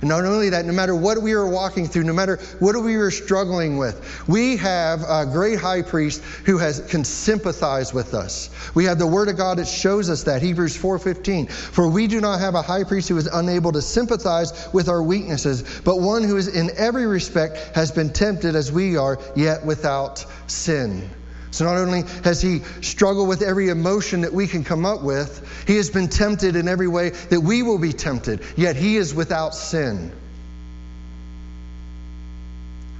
And 0.00 0.08
not 0.08 0.24
only 0.24 0.48
that, 0.48 0.64
no 0.64 0.72
matter 0.72 0.94
what 0.94 1.20
we 1.20 1.32
are 1.34 1.46
walking 1.46 1.86
through, 1.86 2.04
no 2.04 2.14
matter 2.14 2.36
what 2.58 2.74
we 2.82 2.94
are 2.96 3.10
struggling 3.10 3.76
with, 3.76 4.26
we 4.26 4.56
have 4.56 5.02
a 5.02 5.26
great 5.26 5.58
high 5.58 5.82
priest 5.82 6.22
who 6.46 6.56
has, 6.56 6.80
can 6.88 7.04
sympathize 7.04 7.92
with 7.92 8.14
us. 8.14 8.48
We 8.74 8.86
have 8.86 8.98
the 8.98 9.06
word 9.06 9.28
of 9.28 9.36
God 9.36 9.58
that 9.58 9.68
shows 9.68 10.08
us 10.08 10.22
that, 10.22 10.40
Hebrews 10.40 10.76
4.15. 10.76 11.50
For 11.50 11.86
we 11.86 12.06
do 12.06 12.18
not 12.18 12.40
have 12.40 12.54
a 12.54 12.62
high 12.62 12.84
priest 12.84 13.10
who 13.10 13.18
is 13.18 13.26
unable 13.26 13.72
to 13.72 13.82
sympathize 13.82 14.68
with 14.72 14.88
our 14.88 15.02
weaknesses, 15.02 15.80
but 15.84 16.00
one 16.00 16.24
who 16.24 16.38
is 16.38 16.48
in 16.48 16.70
every 16.76 17.06
respect 17.06 17.74
has 17.74 17.92
been 17.92 18.10
tempted 18.10 18.56
as 18.56 18.72
we 18.72 18.96
are, 18.96 19.18
yet 19.36 19.66
without 19.66 20.24
sin. 20.46 21.10
So 21.50 21.64
not 21.64 21.76
only 21.76 22.02
has 22.24 22.40
he 22.40 22.60
struggled 22.80 23.28
with 23.28 23.42
every 23.42 23.68
emotion 23.68 24.20
that 24.20 24.32
we 24.32 24.46
can 24.46 24.62
come 24.62 24.86
up 24.86 25.02
with, 25.02 25.64
he 25.66 25.76
has 25.76 25.90
been 25.90 26.08
tempted 26.08 26.56
in 26.56 26.68
every 26.68 26.88
way 26.88 27.10
that 27.10 27.40
we 27.40 27.62
will 27.62 27.78
be 27.78 27.92
tempted, 27.92 28.40
yet 28.56 28.76
he 28.76 28.96
is 28.96 29.14
without 29.14 29.54
sin. 29.54 30.12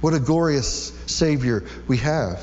What 0.01 0.13
a 0.13 0.19
glorious 0.19 0.91
Savior 1.05 1.63
we 1.87 1.97
have. 1.97 2.41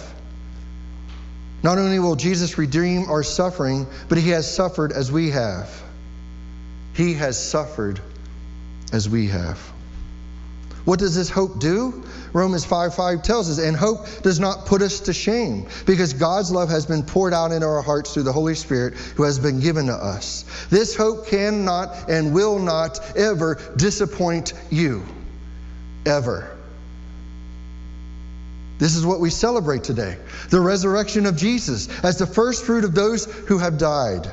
Not 1.63 1.77
only 1.77 1.99
will 1.99 2.15
Jesus 2.15 2.57
redeem 2.57 3.11
our 3.11 3.25
suffering, 3.25 3.87
but 4.09 4.17
he 4.17 4.31
has 4.31 4.53
suffered 4.53 4.93
as 4.93 5.11
we 5.11 5.31
have. 5.31 5.69
He 6.95 7.15
has 7.15 7.39
suffered 7.43 8.01
as 8.93 9.09
we 9.09 9.27
have. 9.27 9.59
What 10.89 11.01
does 11.01 11.15
this 11.15 11.29
hope 11.29 11.59
do? 11.59 12.03
Romans 12.33 12.65
5 12.65 12.95
5 12.95 13.23
tells 13.23 13.51
us, 13.51 13.63
and 13.63 13.77
hope 13.77 14.07
does 14.23 14.41
not 14.41 14.65
put 14.65 14.81
us 14.81 15.01
to 15.01 15.13
shame 15.13 15.67
because 15.85 16.15
God's 16.15 16.51
love 16.51 16.71
has 16.71 16.87
been 16.87 17.03
poured 17.03 17.35
out 17.35 17.53
into 17.53 17.67
our 17.67 17.83
hearts 17.83 18.15
through 18.15 18.23
the 18.23 18.33
Holy 18.33 18.55
Spirit 18.55 18.95
who 18.95 19.25
has 19.25 19.39
been 19.39 19.61
given 19.61 19.89
to 19.89 19.93
us. 19.93 20.47
This 20.71 20.97
hope 20.97 21.27
cannot 21.27 22.09
and 22.09 22.33
will 22.33 22.59
not 22.59 23.01
ever 23.19 23.61
disappoint 23.77 24.55
you. 24.71 25.05
Ever. 26.07 26.57
This 28.79 28.97
is 28.97 29.05
what 29.05 29.21
we 29.21 29.29
celebrate 29.29 29.85
today 29.85 30.17
the 30.49 30.59
resurrection 30.59 31.27
of 31.27 31.37
Jesus 31.37 31.91
as 32.03 32.17
the 32.17 32.27
first 32.27 32.65
fruit 32.65 32.85
of 32.85 32.95
those 32.95 33.27
who 33.27 33.59
have 33.59 33.77
died. 33.77 34.27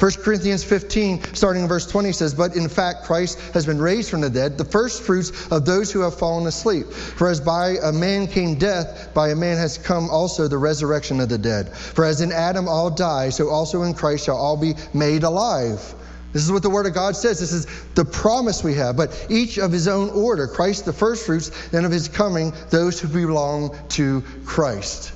1 0.00 0.12
Corinthians 0.22 0.64
15, 0.64 1.34
starting 1.34 1.62
in 1.62 1.68
verse 1.68 1.86
20, 1.86 2.12
says, 2.12 2.32
But 2.32 2.56
in 2.56 2.70
fact, 2.70 3.04
Christ 3.04 3.38
has 3.52 3.66
been 3.66 3.78
raised 3.78 4.08
from 4.08 4.22
the 4.22 4.30
dead, 4.30 4.56
the 4.56 4.64
first 4.64 5.02
fruits 5.02 5.30
of 5.52 5.66
those 5.66 5.92
who 5.92 6.00
have 6.00 6.18
fallen 6.18 6.46
asleep. 6.46 6.86
For 6.86 7.28
as 7.28 7.38
by 7.38 7.76
a 7.82 7.92
man 7.92 8.26
came 8.26 8.54
death, 8.54 9.10
by 9.12 9.28
a 9.28 9.36
man 9.36 9.58
has 9.58 9.76
come 9.76 10.08
also 10.08 10.48
the 10.48 10.56
resurrection 10.56 11.20
of 11.20 11.28
the 11.28 11.36
dead. 11.36 11.76
For 11.76 12.06
as 12.06 12.22
in 12.22 12.32
Adam 12.32 12.66
all 12.66 12.88
die, 12.88 13.28
so 13.28 13.50
also 13.50 13.82
in 13.82 13.92
Christ 13.92 14.24
shall 14.24 14.38
all 14.38 14.56
be 14.56 14.72
made 14.94 15.22
alive. 15.22 15.94
This 16.32 16.44
is 16.44 16.50
what 16.50 16.62
the 16.62 16.70
Word 16.70 16.86
of 16.86 16.94
God 16.94 17.14
says. 17.14 17.38
This 17.38 17.52
is 17.52 17.66
the 17.94 18.06
promise 18.06 18.64
we 18.64 18.72
have. 18.76 18.96
But 18.96 19.26
each 19.28 19.58
of 19.58 19.70
his 19.70 19.86
own 19.86 20.08
order 20.10 20.46
Christ 20.46 20.86
the 20.86 20.94
first 20.94 21.26
fruits, 21.26 21.50
then 21.68 21.84
of 21.84 21.92
his 21.92 22.08
coming, 22.08 22.54
those 22.70 22.98
who 22.98 23.08
belong 23.08 23.76
to 23.90 24.22
Christ. 24.46 25.12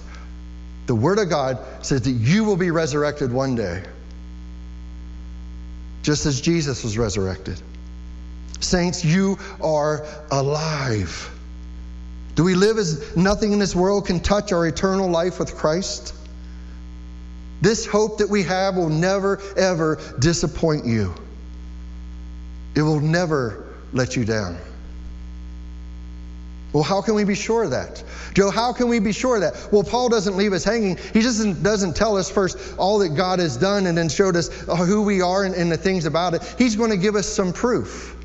The 0.84 0.94
Word 0.94 1.18
of 1.18 1.30
God 1.30 1.58
says 1.80 2.02
that 2.02 2.10
you 2.10 2.44
will 2.44 2.58
be 2.58 2.70
resurrected 2.70 3.32
one 3.32 3.54
day 3.54 3.82
just 6.04 6.26
as 6.26 6.40
Jesus 6.40 6.84
was 6.84 6.96
resurrected. 6.96 7.60
Saints, 8.60 9.04
you 9.04 9.38
are 9.60 10.06
alive. 10.30 11.30
Do 12.34 12.44
we 12.44 12.54
live 12.54 12.78
as 12.78 13.16
nothing 13.16 13.52
in 13.52 13.58
this 13.58 13.74
world 13.74 14.06
can 14.06 14.20
touch 14.20 14.52
our 14.52 14.66
eternal 14.66 15.08
life 15.08 15.38
with 15.38 15.56
Christ? 15.56 16.14
This 17.60 17.86
hope 17.86 18.18
that 18.18 18.28
we 18.28 18.42
have 18.42 18.76
will 18.76 18.90
never, 18.90 19.40
ever 19.56 19.98
disappoint 20.18 20.84
you. 20.84 21.14
It 22.74 22.82
will 22.82 23.00
never 23.00 23.74
let 23.92 24.14
you 24.14 24.24
down. 24.24 24.58
Well, 26.74 26.82
how 26.82 27.00
can 27.00 27.14
we 27.14 27.22
be 27.22 27.36
sure 27.36 27.62
of 27.62 27.70
that? 27.70 28.02
Joe, 28.34 28.50
how 28.50 28.72
can 28.72 28.88
we 28.88 28.98
be 28.98 29.12
sure 29.12 29.36
of 29.36 29.42
that? 29.42 29.72
Well, 29.72 29.84
Paul 29.84 30.08
doesn't 30.08 30.36
leave 30.36 30.52
us 30.52 30.64
hanging. 30.64 30.96
He 30.96 31.20
just 31.20 31.62
doesn't 31.62 31.94
tell 31.94 32.16
us 32.16 32.28
first 32.28 32.58
all 32.76 32.98
that 32.98 33.10
God 33.10 33.38
has 33.38 33.56
done 33.56 33.86
and 33.86 33.96
then 33.96 34.08
showed 34.08 34.34
us 34.34 34.50
uh, 34.68 34.74
who 34.74 35.02
we 35.02 35.22
are 35.22 35.44
and, 35.44 35.54
and 35.54 35.70
the 35.70 35.76
things 35.76 36.04
about 36.04 36.34
it. 36.34 36.42
He's 36.58 36.74
going 36.74 36.90
to 36.90 36.96
give 36.96 37.14
us 37.14 37.28
some 37.28 37.52
proof, 37.52 38.16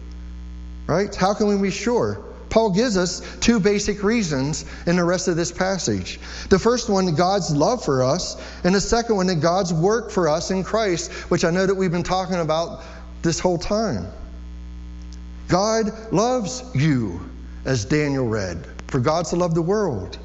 right? 0.88 1.14
How 1.14 1.36
can 1.36 1.48
we 1.48 1.62
be 1.62 1.70
sure? 1.70 2.26
Paul 2.50 2.72
gives 2.72 2.98
us 2.98 3.22
two 3.40 3.60
basic 3.60 4.02
reasons 4.02 4.66
in 4.88 4.96
the 4.96 5.04
rest 5.04 5.28
of 5.28 5.36
this 5.36 5.52
passage. 5.52 6.20
The 6.50 6.58
first 6.58 6.90
one, 6.90 7.14
God's 7.14 7.56
love 7.56 7.86
for 7.86 8.04
us, 8.04 8.36
and 8.64 8.74
the 8.74 8.82
second 8.82 9.16
one, 9.16 9.28
that 9.28 9.42
God's 9.42 9.72
work 9.72 10.10
for 10.10 10.28
us 10.28 10.50
in 10.50 10.64
Christ, 10.64 11.12
which 11.30 11.46
I 11.46 11.52
know 11.52 11.68
that 11.68 11.76
we've 11.76 11.92
been 11.92 12.02
talking 12.02 12.38
about 12.38 12.82
this 13.22 13.40
whole 13.40 13.60
time. 13.60 14.08
God 15.48 16.12
loves 16.12 16.64
you 16.74 17.29
as 17.70 17.86
Daniel 17.86 18.28
read. 18.28 18.66
For 18.88 19.00
God 19.00 19.28
so 19.28 19.38
loved 19.38 19.54
the 19.54 19.62
world. 19.62 20.18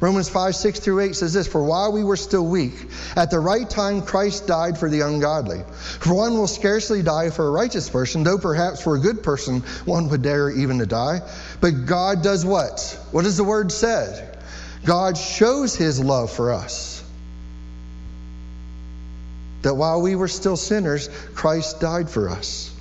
Romans 0.00 0.30
5, 0.30 0.56
6 0.56 0.80
through 0.80 1.00
8 1.00 1.14
says 1.14 1.34
this 1.34 1.46
For 1.46 1.62
while 1.62 1.92
we 1.92 2.02
were 2.02 2.16
still 2.16 2.46
weak, 2.46 2.72
at 3.16 3.30
the 3.30 3.38
right 3.38 3.68
time 3.68 4.00
Christ 4.00 4.46
died 4.46 4.78
for 4.78 4.88
the 4.88 5.02
ungodly. 5.02 5.62
For 6.00 6.14
one 6.14 6.38
will 6.38 6.46
scarcely 6.46 7.02
die 7.02 7.28
for 7.28 7.46
a 7.46 7.50
righteous 7.50 7.90
person, 7.90 8.22
though 8.22 8.38
perhaps 8.38 8.80
for 8.80 8.96
a 8.96 8.98
good 8.98 9.22
person 9.22 9.60
one 9.84 10.08
would 10.08 10.22
dare 10.22 10.50
even 10.50 10.78
to 10.78 10.86
die. 10.86 11.20
But 11.60 11.84
God 11.84 12.22
does 12.22 12.46
what? 12.46 12.98
What 13.10 13.24
does 13.24 13.36
the 13.36 13.44
word 13.44 13.70
say? 13.70 14.26
God 14.86 15.18
shows 15.18 15.76
his 15.76 16.00
love 16.00 16.32
for 16.32 16.52
us. 16.52 17.04
That 19.62 19.74
while 19.74 20.00
we 20.00 20.14
were 20.14 20.28
still 20.28 20.56
sinners, 20.56 21.10
Christ 21.34 21.80
died 21.80 22.08
for 22.08 22.30
us. 22.30 22.74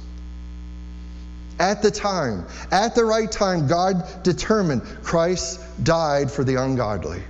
At 1.59 1.81
the 1.81 1.91
time, 1.91 2.45
at 2.71 2.93
the 2.93 3.03
right 3.03 3.31
time, 3.31 3.67
God 3.67 4.23
determined 4.23 4.83
Christ 5.03 5.59
died 5.83 6.31
for 6.31 6.43
the 6.43 6.55
ungodly. 6.55 7.21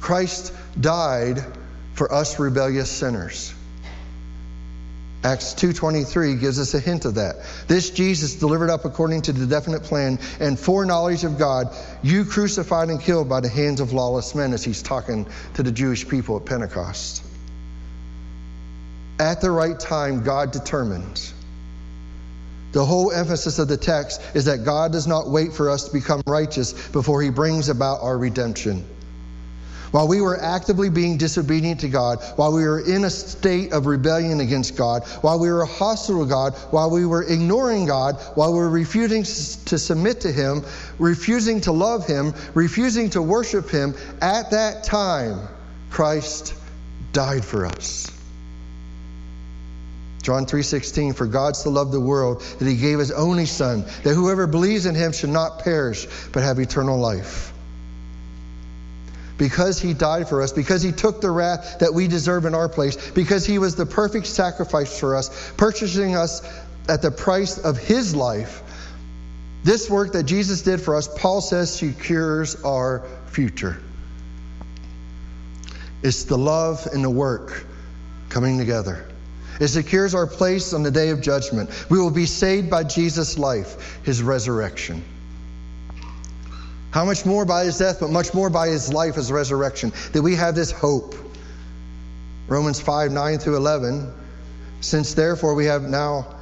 Christ 0.00 0.52
died 0.80 1.44
for 1.94 2.12
us 2.12 2.38
rebellious 2.38 2.90
sinners. 2.90 3.52
Acts 5.22 5.54
2:23 5.54 6.36
gives 6.36 6.58
us 6.58 6.74
a 6.74 6.78
hint 6.78 7.06
of 7.06 7.14
that. 7.14 7.36
This 7.66 7.88
Jesus 7.88 8.34
delivered 8.34 8.68
up 8.68 8.84
according 8.84 9.22
to 9.22 9.32
the 9.32 9.46
definite 9.46 9.84
plan 9.84 10.18
and 10.38 10.58
foreknowledge 10.58 11.24
of 11.24 11.38
God, 11.38 11.74
you 12.02 12.26
crucified 12.26 12.90
and 12.90 13.00
killed 13.00 13.26
by 13.26 13.40
the 13.40 13.48
hands 13.48 13.80
of 13.80 13.94
lawless 13.94 14.34
men 14.34 14.52
as 14.52 14.62
he's 14.62 14.82
talking 14.82 15.26
to 15.54 15.62
the 15.62 15.72
Jewish 15.72 16.06
people 16.06 16.36
at 16.36 16.44
Pentecost. 16.44 17.22
At 19.18 19.40
the 19.40 19.50
right 19.50 19.80
time 19.80 20.24
God 20.24 20.50
determines 20.50 21.32
the 22.74 22.84
whole 22.84 23.12
emphasis 23.12 23.60
of 23.60 23.68
the 23.68 23.76
text 23.76 24.20
is 24.34 24.44
that 24.46 24.64
God 24.64 24.90
does 24.90 25.06
not 25.06 25.30
wait 25.30 25.52
for 25.52 25.70
us 25.70 25.84
to 25.84 25.92
become 25.92 26.20
righteous 26.26 26.72
before 26.88 27.22
he 27.22 27.30
brings 27.30 27.68
about 27.68 28.02
our 28.02 28.18
redemption. 28.18 28.84
While 29.92 30.08
we 30.08 30.20
were 30.20 30.36
actively 30.40 30.90
being 30.90 31.18
disobedient 31.18 31.80
to 31.82 31.88
God, 31.88 32.18
while 32.34 32.52
we 32.52 32.64
were 32.64 32.80
in 32.80 33.04
a 33.04 33.10
state 33.10 33.72
of 33.72 33.86
rebellion 33.86 34.40
against 34.40 34.76
God, 34.76 35.04
while 35.20 35.38
we 35.38 35.48
were 35.48 35.64
hostile 35.64 36.24
to 36.24 36.28
God, 36.28 36.54
while 36.70 36.90
we 36.90 37.06
were 37.06 37.22
ignoring 37.22 37.86
God, 37.86 38.16
while 38.34 38.52
we 38.52 38.58
were 38.58 38.68
refusing 38.68 39.22
to 39.22 39.78
submit 39.78 40.22
to 40.22 40.32
Him, 40.32 40.64
refusing 40.98 41.60
to 41.60 41.70
love 41.70 42.08
Him, 42.08 42.34
refusing 42.54 43.10
to 43.10 43.22
worship 43.22 43.70
Him, 43.70 43.94
at 44.20 44.50
that 44.50 44.82
time, 44.82 45.38
Christ 45.90 46.54
died 47.12 47.44
for 47.44 47.66
us. 47.66 48.13
John 50.24 50.46
3:16 50.46 51.14
For 51.14 51.26
God 51.26 51.54
so 51.54 51.68
loved 51.68 51.92
the 51.92 52.00
world 52.00 52.40
that 52.58 52.66
he 52.66 52.76
gave 52.76 52.98
his 52.98 53.10
only 53.10 53.44
son 53.44 53.84
that 54.04 54.14
whoever 54.14 54.46
believes 54.46 54.86
in 54.86 54.94
him 54.94 55.12
should 55.12 55.28
not 55.28 55.58
perish 55.58 56.08
but 56.32 56.42
have 56.42 56.58
eternal 56.58 56.98
life. 56.98 57.52
Because 59.36 59.78
he 59.78 59.92
died 59.92 60.26
for 60.26 60.40
us, 60.40 60.50
because 60.50 60.80
he 60.80 60.92
took 60.92 61.20
the 61.20 61.30
wrath 61.30 61.80
that 61.80 61.92
we 61.92 62.08
deserve 62.08 62.46
in 62.46 62.54
our 62.54 62.70
place, 62.70 62.96
because 63.10 63.44
he 63.44 63.58
was 63.58 63.76
the 63.76 63.84
perfect 63.84 64.26
sacrifice 64.26 64.98
for 64.98 65.14
us, 65.14 65.52
purchasing 65.58 66.16
us 66.16 66.40
at 66.88 67.02
the 67.02 67.10
price 67.10 67.58
of 67.58 67.76
his 67.76 68.16
life. 68.16 68.62
This 69.62 69.90
work 69.90 70.12
that 70.12 70.22
Jesus 70.22 70.62
did 70.62 70.80
for 70.80 70.96
us, 70.96 71.06
Paul 71.18 71.42
says, 71.42 71.74
secures 71.74 72.62
our 72.62 73.06
future. 73.26 73.78
It's 76.02 76.24
the 76.24 76.38
love 76.38 76.86
and 76.92 77.04
the 77.04 77.10
work 77.10 77.66
coming 78.30 78.56
together. 78.56 79.04
It 79.60 79.68
secures 79.68 80.14
our 80.14 80.26
place 80.26 80.72
on 80.72 80.82
the 80.82 80.90
day 80.90 81.10
of 81.10 81.20
judgment. 81.20 81.70
We 81.88 81.98
will 81.98 82.10
be 82.10 82.26
saved 82.26 82.70
by 82.70 82.84
Jesus' 82.84 83.38
life, 83.38 84.00
his 84.02 84.22
resurrection. 84.22 85.04
How 86.90 87.04
much 87.04 87.26
more 87.26 87.44
by 87.44 87.64
his 87.64 87.78
death, 87.78 87.98
but 88.00 88.10
much 88.10 88.34
more 88.34 88.50
by 88.50 88.68
his 88.68 88.92
life, 88.92 89.16
his 89.16 89.32
resurrection, 89.32 89.92
that 90.12 90.22
we 90.22 90.36
have 90.36 90.54
this 90.54 90.70
hope. 90.70 91.14
Romans 92.46 92.80
5 92.80 93.10
9 93.10 93.38
through 93.38 93.56
11. 93.56 94.12
Since 94.80 95.14
therefore 95.14 95.54
we 95.54 95.64
have 95.66 95.82
now 95.82 96.33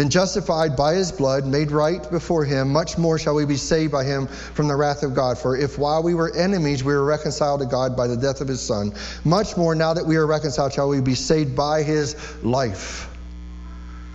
been 0.00 0.08
justified 0.08 0.76
by 0.76 0.94
his 0.94 1.12
blood, 1.12 1.44
made 1.44 1.70
right 1.70 2.10
before 2.10 2.42
him, 2.42 2.72
much 2.72 2.96
more 2.96 3.18
shall 3.18 3.34
we 3.34 3.44
be 3.44 3.58
saved 3.58 3.92
by 3.92 4.02
him 4.02 4.26
from 4.26 4.66
the 4.66 4.74
wrath 4.74 5.02
of 5.02 5.14
God. 5.14 5.36
For 5.36 5.54
if 5.54 5.76
while 5.76 6.02
we 6.02 6.14
were 6.14 6.34
enemies 6.34 6.82
we 6.82 6.94
were 6.94 7.04
reconciled 7.04 7.60
to 7.60 7.66
God 7.66 7.98
by 7.98 8.06
the 8.06 8.16
death 8.16 8.40
of 8.40 8.48
his 8.48 8.62
Son, 8.62 8.94
much 9.26 9.58
more 9.58 9.74
now 9.74 9.92
that 9.92 10.06
we 10.06 10.16
are 10.16 10.26
reconciled 10.26 10.72
shall 10.72 10.88
we 10.88 11.02
be 11.02 11.14
saved 11.14 11.54
by 11.54 11.82
his 11.82 12.16
life. 12.42 13.10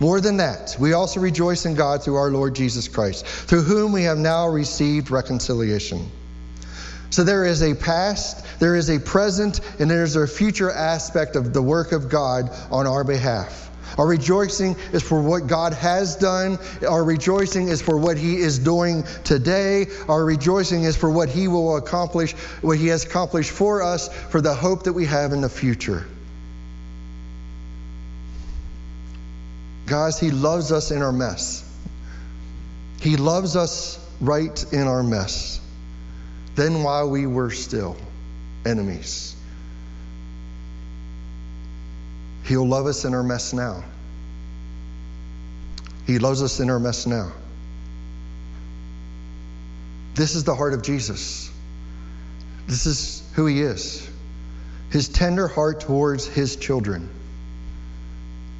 More 0.00 0.20
than 0.20 0.38
that, 0.38 0.74
we 0.80 0.92
also 0.92 1.20
rejoice 1.20 1.66
in 1.66 1.76
God 1.76 2.02
through 2.02 2.16
our 2.16 2.32
Lord 2.32 2.56
Jesus 2.56 2.88
Christ, 2.88 3.24
through 3.24 3.62
whom 3.62 3.92
we 3.92 4.02
have 4.02 4.18
now 4.18 4.48
received 4.48 5.12
reconciliation. 5.12 6.10
So 7.10 7.22
there 7.22 7.44
is 7.44 7.62
a 7.62 7.76
past, 7.76 8.44
there 8.58 8.74
is 8.74 8.90
a 8.90 8.98
present, 8.98 9.60
and 9.78 9.88
there's 9.88 10.16
a 10.16 10.26
future 10.26 10.72
aspect 10.72 11.36
of 11.36 11.52
the 11.52 11.62
work 11.62 11.92
of 11.92 12.08
God 12.08 12.50
on 12.72 12.88
our 12.88 13.04
behalf. 13.04 13.65
Our 13.98 14.06
rejoicing 14.06 14.76
is 14.92 15.02
for 15.02 15.20
what 15.20 15.46
God 15.46 15.72
has 15.72 16.16
done. 16.16 16.58
Our 16.86 17.04
rejoicing 17.04 17.68
is 17.68 17.80
for 17.80 17.96
what 17.96 18.18
He 18.18 18.36
is 18.36 18.58
doing 18.58 19.04
today. 19.24 19.86
Our 20.08 20.24
rejoicing 20.24 20.84
is 20.84 20.96
for 20.96 21.10
what 21.10 21.28
He 21.28 21.48
will 21.48 21.76
accomplish, 21.76 22.32
what 22.62 22.78
He 22.78 22.88
has 22.88 23.04
accomplished 23.04 23.50
for 23.50 23.82
us, 23.82 24.08
for 24.08 24.40
the 24.40 24.54
hope 24.54 24.84
that 24.84 24.92
we 24.92 25.06
have 25.06 25.32
in 25.32 25.40
the 25.40 25.48
future. 25.48 26.06
Guys, 29.86 30.18
He 30.18 30.30
loves 30.30 30.72
us 30.72 30.90
in 30.90 31.00
our 31.00 31.12
mess. 31.12 31.62
He 33.00 33.16
loves 33.16 33.56
us 33.56 34.04
right 34.20 34.64
in 34.72 34.82
our 34.82 35.02
mess. 35.02 35.60
Then 36.54 36.82
while 36.82 37.08
we 37.08 37.26
were 37.26 37.50
still 37.50 37.96
enemies. 38.64 39.35
He'll 42.46 42.66
love 42.66 42.86
us 42.86 43.04
in 43.04 43.14
our 43.14 43.22
mess 43.22 43.52
now. 43.52 43.82
He 46.06 46.18
loves 46.18 46.42
us 46.42 46.60
in 46.60 46.70
our 46.70 46.78
mess 46.78 47.06
now. 47.06 47.32
This 50.14 50.34
is 50.34 50.44
the 50.44 50.54
heart 50.54 50.72
of 50.72 50.82
Jesus. 50.82 51.50
This 52.66 52.86
is 52.86 53.28
who 53.34 53.46
he 53.46 53.60
is. 53.60 54.08
His 54.90 55.08
tender 55.08 55.48
heart 55.48 55.80
towards 55.80 56.26
his 56.26 56.56
children. 56.56 57.10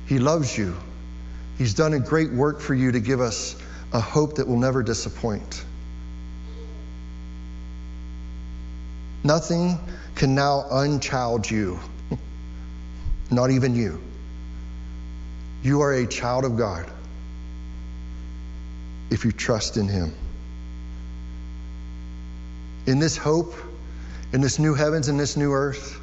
He 0.06 0.18
loves 0.18 0.56
you. 0.56 0.76
He's 1.56 1.74
done 1.74 1.94
a 1.94 2.00
great 2.00 2.32
work 2.32 2.60
for 2.60 2.74
you 2.74 2.92
to 2.92 3.00
give 3.00 3.20
us 3.20 3.56
a 3.92 4.00
hope 4.00 4.36
that 4.36 4.46
will 4.46 4.58
never 4.58 4.82
disappoint. 4.82 5.64
Nothing 9.24 9.78
can 10.14 10.34
now 10.34 10.66
unchild 10.70 11.50
you, 11.50 11.80
not 13.30 13.50
even 13.50 13.74
you. 13.74 14.00
You 15.62 15.80
are 15.80 15.92
a 15.92 16.06
child 16.06 16.44
of 16.44 16.56
God 16.56 16.90
if 19.10 19.24
you 19.24 19.32
trust 19.32 19.76
in 19.76 19.88
Him. 19.88 20.14
In 22.86 22.98
this 22.98 23.16
hope, 23.16 23.54
in 24.32 24.40
this 24.40 24.58
new 24.58 24.74
heavens 24.74 25.08
and 25.08 25.18
this 25.18 25.36
new 25.36 25.52
earth, 25.52 26.00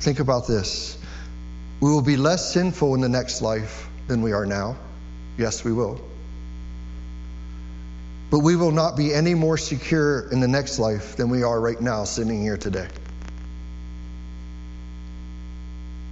think 0.00 0.20
about 0.20 0.46
this. 0.46 0.98
We 1.80 1.90
will 1.90 2.02
be 2.02 2.16
less 2.16 2.52
sinful 2.52 2.94
in 2.94 3.00
the 3.00 3.08
next 3.08 3.40
life 3.40 3.88
than 4.06 4.22
we 4.22 4.32
are 4.32 4.44
now. 4.44 4.76
Yes, 5.38 5.64
we 5.64 5.72
will. 5.72 6.00
But 8.30 8.40
we 8.40 8.56
will 8.56 8.72
not 8.72 8.96
be 8.96 9.14
any 9.14 9.34
more 9.34 9.56
secure 9.56 10.30
in 10.30 10.40
the 10.40 10.48
next 10.48 10.78
life 10.78 11.16
than 11.16 11.30
we 11.30 11.42
are 11.42 11.60
right 11.60 11.80
now 11.80 12.04
sitting 12.04 12.42
here 12.42 12.58
today. 12.58 12.88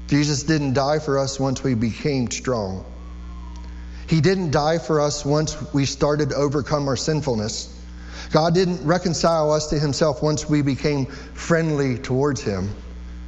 Jesus 0.09 0.45
didn't 0.45 0.75
die 0.75 0.99
for 0.99 1.19
us 1.19 1.41
once 1.41 1.63
we 1.63 1.75
became 1.75 2.31
strong. 2.31 2.85
He 4.09 4.21
didn't 4.21 4.53
die 4.53 4.79
for 4.79 5.01
us 5.01 5.25
once 5.25 5.57
we 5.73 5.85
started 5.85 6.31
to 6.31 6.37
overcome 6.37 6.87
our 6.87 6.97
sinfulness. 6.97 7.73
God 8.31 8.55
didn't 8.55 8.85
reconcile 8.87 9.51
us 9.53 9.69
to 9.69 9.79
himself 9.79 10.23
once 10.23 10.49
we 10.49 10.63
became 10.63 11.07
friendly 11.07 11.99
towards 11.99 12.41
him. 12.43 12.71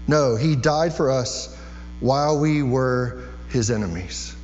No, 0.07 0.37
he 0.37 0.55
died 0.55 0.95
for 0.95 1.11
us 1.11 1.55
while 2.01 2.39
we 2.39 2.63
were 2.63 3.25
his 3.49 3.71
enemies. 3.71 4.35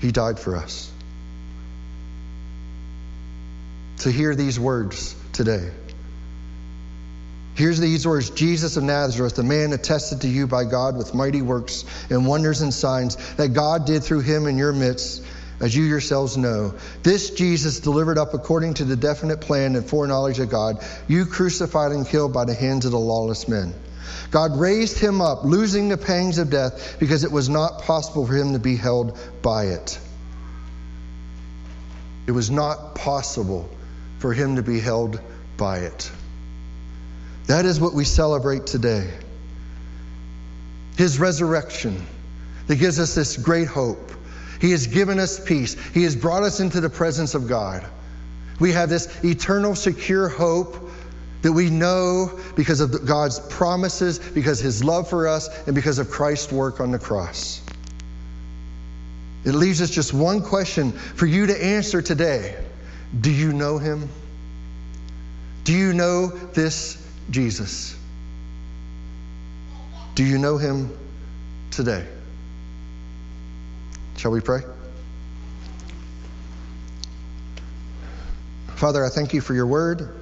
He 0.00 0.12
died 0.12 0.38
for 0.38 0.56
us. 0.56 0.90
To 3.98 4.10
hear 4.10 4.34
these 4.34 4.58
words 4.58 5.14
today. 5.32 5.70
Here's 7.54 7.78
these 7.78 8.06
words 8.06 8.30
Jesus 8.30 8.76
of 8.76 8.82
Nazareth, 8.82 9.36
the 9.36 9.44
man 9.44 9.72
attested 9.72 10.22
to 10.22 10.28
you 10.28 10.46
by 10.48 10.64
God 10.64 10.96
with 10.96 11.14
mighty 11.14 11.40
works 11.40 11.84
and 12.10 12.26
wonders 12.26 12.62
and 12.62 12.74
signs 12.74 13.16
that 13.34 13.52
God 13.52 13.86
did 13.86 14.02
through 14.02 14.20
him 14.20 14.46
in 14.46 14.58
your 14.58 14.72
midst, 14.72 15.22
as 15.60 15.74
you 15.74 15.84
yourselves 15.84 16.36
know. 16.36 16.74
This 17.04 17.30
Jesus, 17.30 17.78
delivered 17.78 18.18
up 18.18 18.34
according 18.34 18.74
to 18.74 18.84
the 18.84 18.96
definite 18.96 19.40
plan 19.40 19.76
and 19.76 19.88
foreknowledge 19.88 20.40
of 20.40 20.50
God, 20.50 20.84
you 21.06 21.26
crucified 21.26 21.92
and 21.92 22.06
killed 22.06 22.32
by 22.32 22.44
the 22.44 22.54
hands 22.54 22.86
of 22.86 22.90
the 22.90 22.98
lawless 22.98 23.46
men. 23.46 23.72
God 24.32 24.58
raised 24.58 24.98
him 24.98 25.20
up, 25.20 25.44
losing 25.44 25.88
the 25.88 25.96
pangs 25.96 26.38
of 26.38 26.50
death, 26.50 26.96
because 26.98 27.22
it 27.22 27.30
was 27.30 27.48
not 27.48 27.82
possible 27.82 28.26
for 28.26 28.34
him 28.34 28.54
to 28.54 28.58
be 28.58 28.74
held 28.74 29.16
by 29.42 29.66
it. 29.66 30.00
It 32.26 32.32
was 32.32 32.50
not 32.50 32.96
possible 32.96 33.68
for 34.18 34.32
him 34.32 34.56
to 34.56 34.62
be 34.62 34.80
held 34.80 35.20
by 35.56 35.78
it. 35.80 36.10
That 37.46 37.66
is 37.66 37.78
what 37.78 37.92
we 37.92 38.04
celebrate 38.04 38.66
today. 38.66 39.10
His 40.96 41.18
resurrection 41.18 42.06
that 42.66 42.76
gives 42.76 42.98
us 42.98 43.14
this 43.14 43.36
great 43.36 43.68
hope. 43.68 44.12
He 44.60 44.70
has 44.70 44.86
given 44.86 45.18
us 45.18 45.38
peace. 45.38 45.74
He 45.92 46.04
has 46.04 46.16
brought 46.16 46.42
us 46.42 46.60
into 46.60 46.80
the 46.80 46.88
presence 46.88 47.34
of 47.34 47.48
God. 47.48 47.84
We 48.60 48.72
have 48.72 48.88
this 48.88 49.24
eternal, 49.24 49.74
secure 49.74 50.28
hope 50.28 50.90
that 51.42 51.52
we 51.52 51.68
know 51.68 52.40
because 52.56 52.80
of 52.80 53.04
God's 53.04 53.38
promises, 53.38 54.18
because 54.18 54.60
His 54.60 54.82
love 54.82 55.10
for 55.10 55.28
us, 55.28 55.48
and 55.66 55.74
because 55.74 55.98
of 55.98 56.10
Christ's 56.10 56.50
work 56.50 56.80
on 56.80 56.90
the 56.90 56.98
cross. 56.98 57.60
It 59.44 59.52
leaves 59.52 59.82
us 59.82 59.90
just 59.90 60.14
one 60.14 60.40
question 60.40 60.92
for 60.92 61.26
you 61.26 61.48
to 61.48 61.64
answer 61.64 62.00
today 62.00 62.56
Do 63.20 63.30
you 63.30 63.52
know 63.52 63.76
Him? 63.76 64.08
Do 65.64 65.74
you 65.74 65.92
know 65.92 66.28
this 66.28 67.03
Jesus. 67.30 67.96
Do 70.14 70.24
you 70.24 70.38
know 70.38 70.58
him 70.58 70.96
today? 71.70 72.06
Shall 74.16 74.30
we 74.30 74.40
pray? 74.40 74.60
Father, 78.76 79.04
I 79.04 79.08
thank 79.08 79.32
you 79.32 79.40
for 79.40 79.54
your 79.54 79.66
word. 79.66 80.20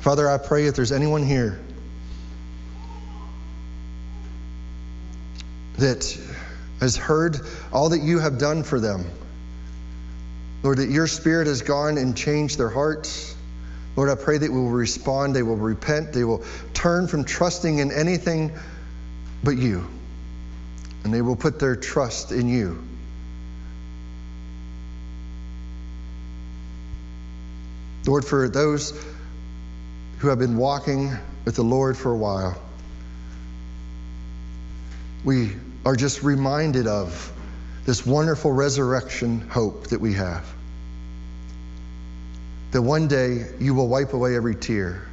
Father, 0.00 0.28
I 0.28 0.38
pray 0.38 0.66
if 0.66 0.76
there's 0.76 0.92
anyone 0.92 1.22
here 1.22 1.60
that 5.78 6.18
has 6.80 6.96
heard 6.96 7.40
all 7.72 7.88
that 7.90 8.00
you 8.00 8.18
have 8.18 8.38
done 8.38 8.62
for 8.62 8.80
them, 8.80 9.04
Lord, 10.62 10.78
that 10.78 10.90
your 10.90 11.06
spirit 11.06 11.46
has 11.46 11.62
gone 11.62 11.98
and 11.98 12.16
changed 12.16 12.58
their 12.58 12.70
hearts. 12.70 13.33
Lord, 13.96 14.10
I 14.10 14.16
pray 14.16 14.38
that 14.38 14.50
we 14.50 14.58
will 14.58 14.70
respond, 14.70 15.36
they 15.36 15.42
will 15.42 15.56
repent, 15.56 16.12
they 16.12 16.24
will 16.24 16.44
turn 16.72 17.06
from 17.06 17.24
trusting 17.24 17.78
in 17.78 17.92
anything 17.92 18.52
but 19.44 19.56
you, 19.56 19.86
and 21.04 21.14
they 21.14 21.22
will 21.22 21.36
put 21.36 21.60
their 21.60 21.76
trust 21.76 22.32
in 22.32 22.48
you. 22.48 22.82
Lord, 28.06 28.24
for 28.24 28.48
those 28.48 28.92
who 30.18 30.28
have 30.28 30.38
been 30.38 30.56
walking 30.56 31.12
with 31.44 31.54
the 31.54 31.62
Lord 31.62 31.96
for 31.96 32.12
a 32.12 32.16
while, 32.16 32.60
we 35.24 35.52
are 35.86 35.96
just 35.96 36.22
reminded 36.22 36.86
of 36.86 37.32
this 37.86 38.04
wonderful 38.04 38.52
resurrection 38.52 39.40
hope 39.48 39.88
that 39.88 40.00
we 40.00 40.14
have 40.14 40.44
that 42.74 42.82
one 42.82 43.06
day 43.06 43.46
you 43.60 43.72
will 43.72 43.86
wipe 43.86 44.14
away 44.14 44.34
every 44.34 44.56
tear, 44.56 45.06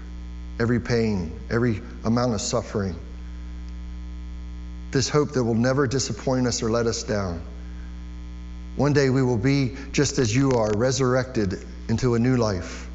every 0.60 0.80
pain, 0.80 1.40
every 1.52 1.80
amount 2.04 2.34
of 2.34 2.42
suffering. 2.42 2.96
This 4.90 5.08
hope 5.08 5.34
that 5.34 5.44
will 5.44 5.54
never 5.54 5.86
disappoint 5.86 6.48
us 6.48 6.64
or 6.64 6.72
let 6.72 6.88
us 6.88 7.04
down. 7.04 7.40
One 8.78 8.94
day 8.94 9.12
we 9.12 9.22
will 9.22 9.38
be 9.38 9.76
just 9.92 10.18
as 10.18 10.36
you 10.36 10.54
are, 10.54 10.72
resurrected 10.76 11.64
into 11.88 12.16
a 12.16 12.20
new 12.20 12.36
life. 12.36 12.90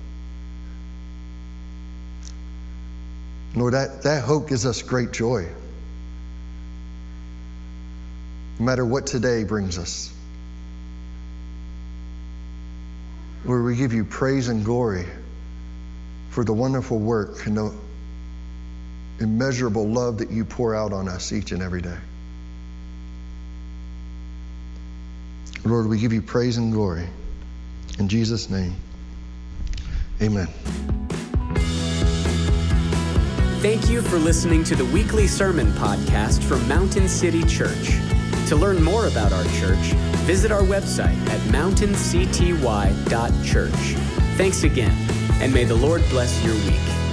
Lord, 3.55 3.75
that, 3.75 4.03
that 4.03 4.25
hope 4.25 4.49
gives 4.49 4.67
us 4.67 4.83
great 4.83 5.12
joy. 5.12 5.49
No 8.59 8.67
matter 8.67 8.85
what 8.85 9.07
today 9.07 9.45
brings 9.45 9.79
us. 9.79 10.12
Lord, 13.47 13.65
we 13.65 13.77
give 13.77 13.93
you 13.93 14.05
praise 14.05 14.49
and 14.49 14.65
glory 14.65 15.07
for 16.31 16.43
the 16.43 16.53
wonderful 16.53 16.99
work 16.99 17.47
and 17.47 17.57
the 17.57 17.73
immeasurable 19.21 19.89
love 19.89 20.19
that 20.19 20.31
you 20.31 20.45
pour 20.45 20.75
out 20.75 20.93
on 20.93 21.09
us 21.09 21.33
each 21.33 21.53
and 21.53 21.63
every 21.63 21.81
day. 21.81 21.97
Lord, 25.65 25.87
we 25.87 25.99
give 25.99 26.13
you 26.13 26.23
praise 26.23 26.57
and 26.57 26.73
glory. 26.73 27.07
In 28.01 28.09
Jesus' 28.09 28.51
name, 28.51 28.75
amen. 30.21 30.49
Thank 33.61 33.89
you 33.89 34.03
for 34.03 34.19
listening 34.19 34.65
to 34.65 34.75
the 34.75 34.85
weekly 34.87 35.29
sermon 35.29 35.69
podcast 35.73 36.43
from 36.43 36.67
Mountain 36.69 37.09
City 37.09 37.45
Church. 37.45 38.16
To 38.47 38.55
learn 38.55 38.83
more 38.83 39.09
about 39.09 39.33
our 39.33 39.43
church, 39.59 39.93
visit 40.25 40.53
our 40.53 40.63
website 40.63 41.17
at 41.29 41.41
mountaincty.church. 41.51 43.97
Thanks 44.37 44.63
again, 44.63 44.97
and 45.41 45.53
may 45.53 45.65
the 45.65 45.75
Lord 45.75 46.05
bless 46.11 46.45
your 46.45 46.55
week. 46.55 47.06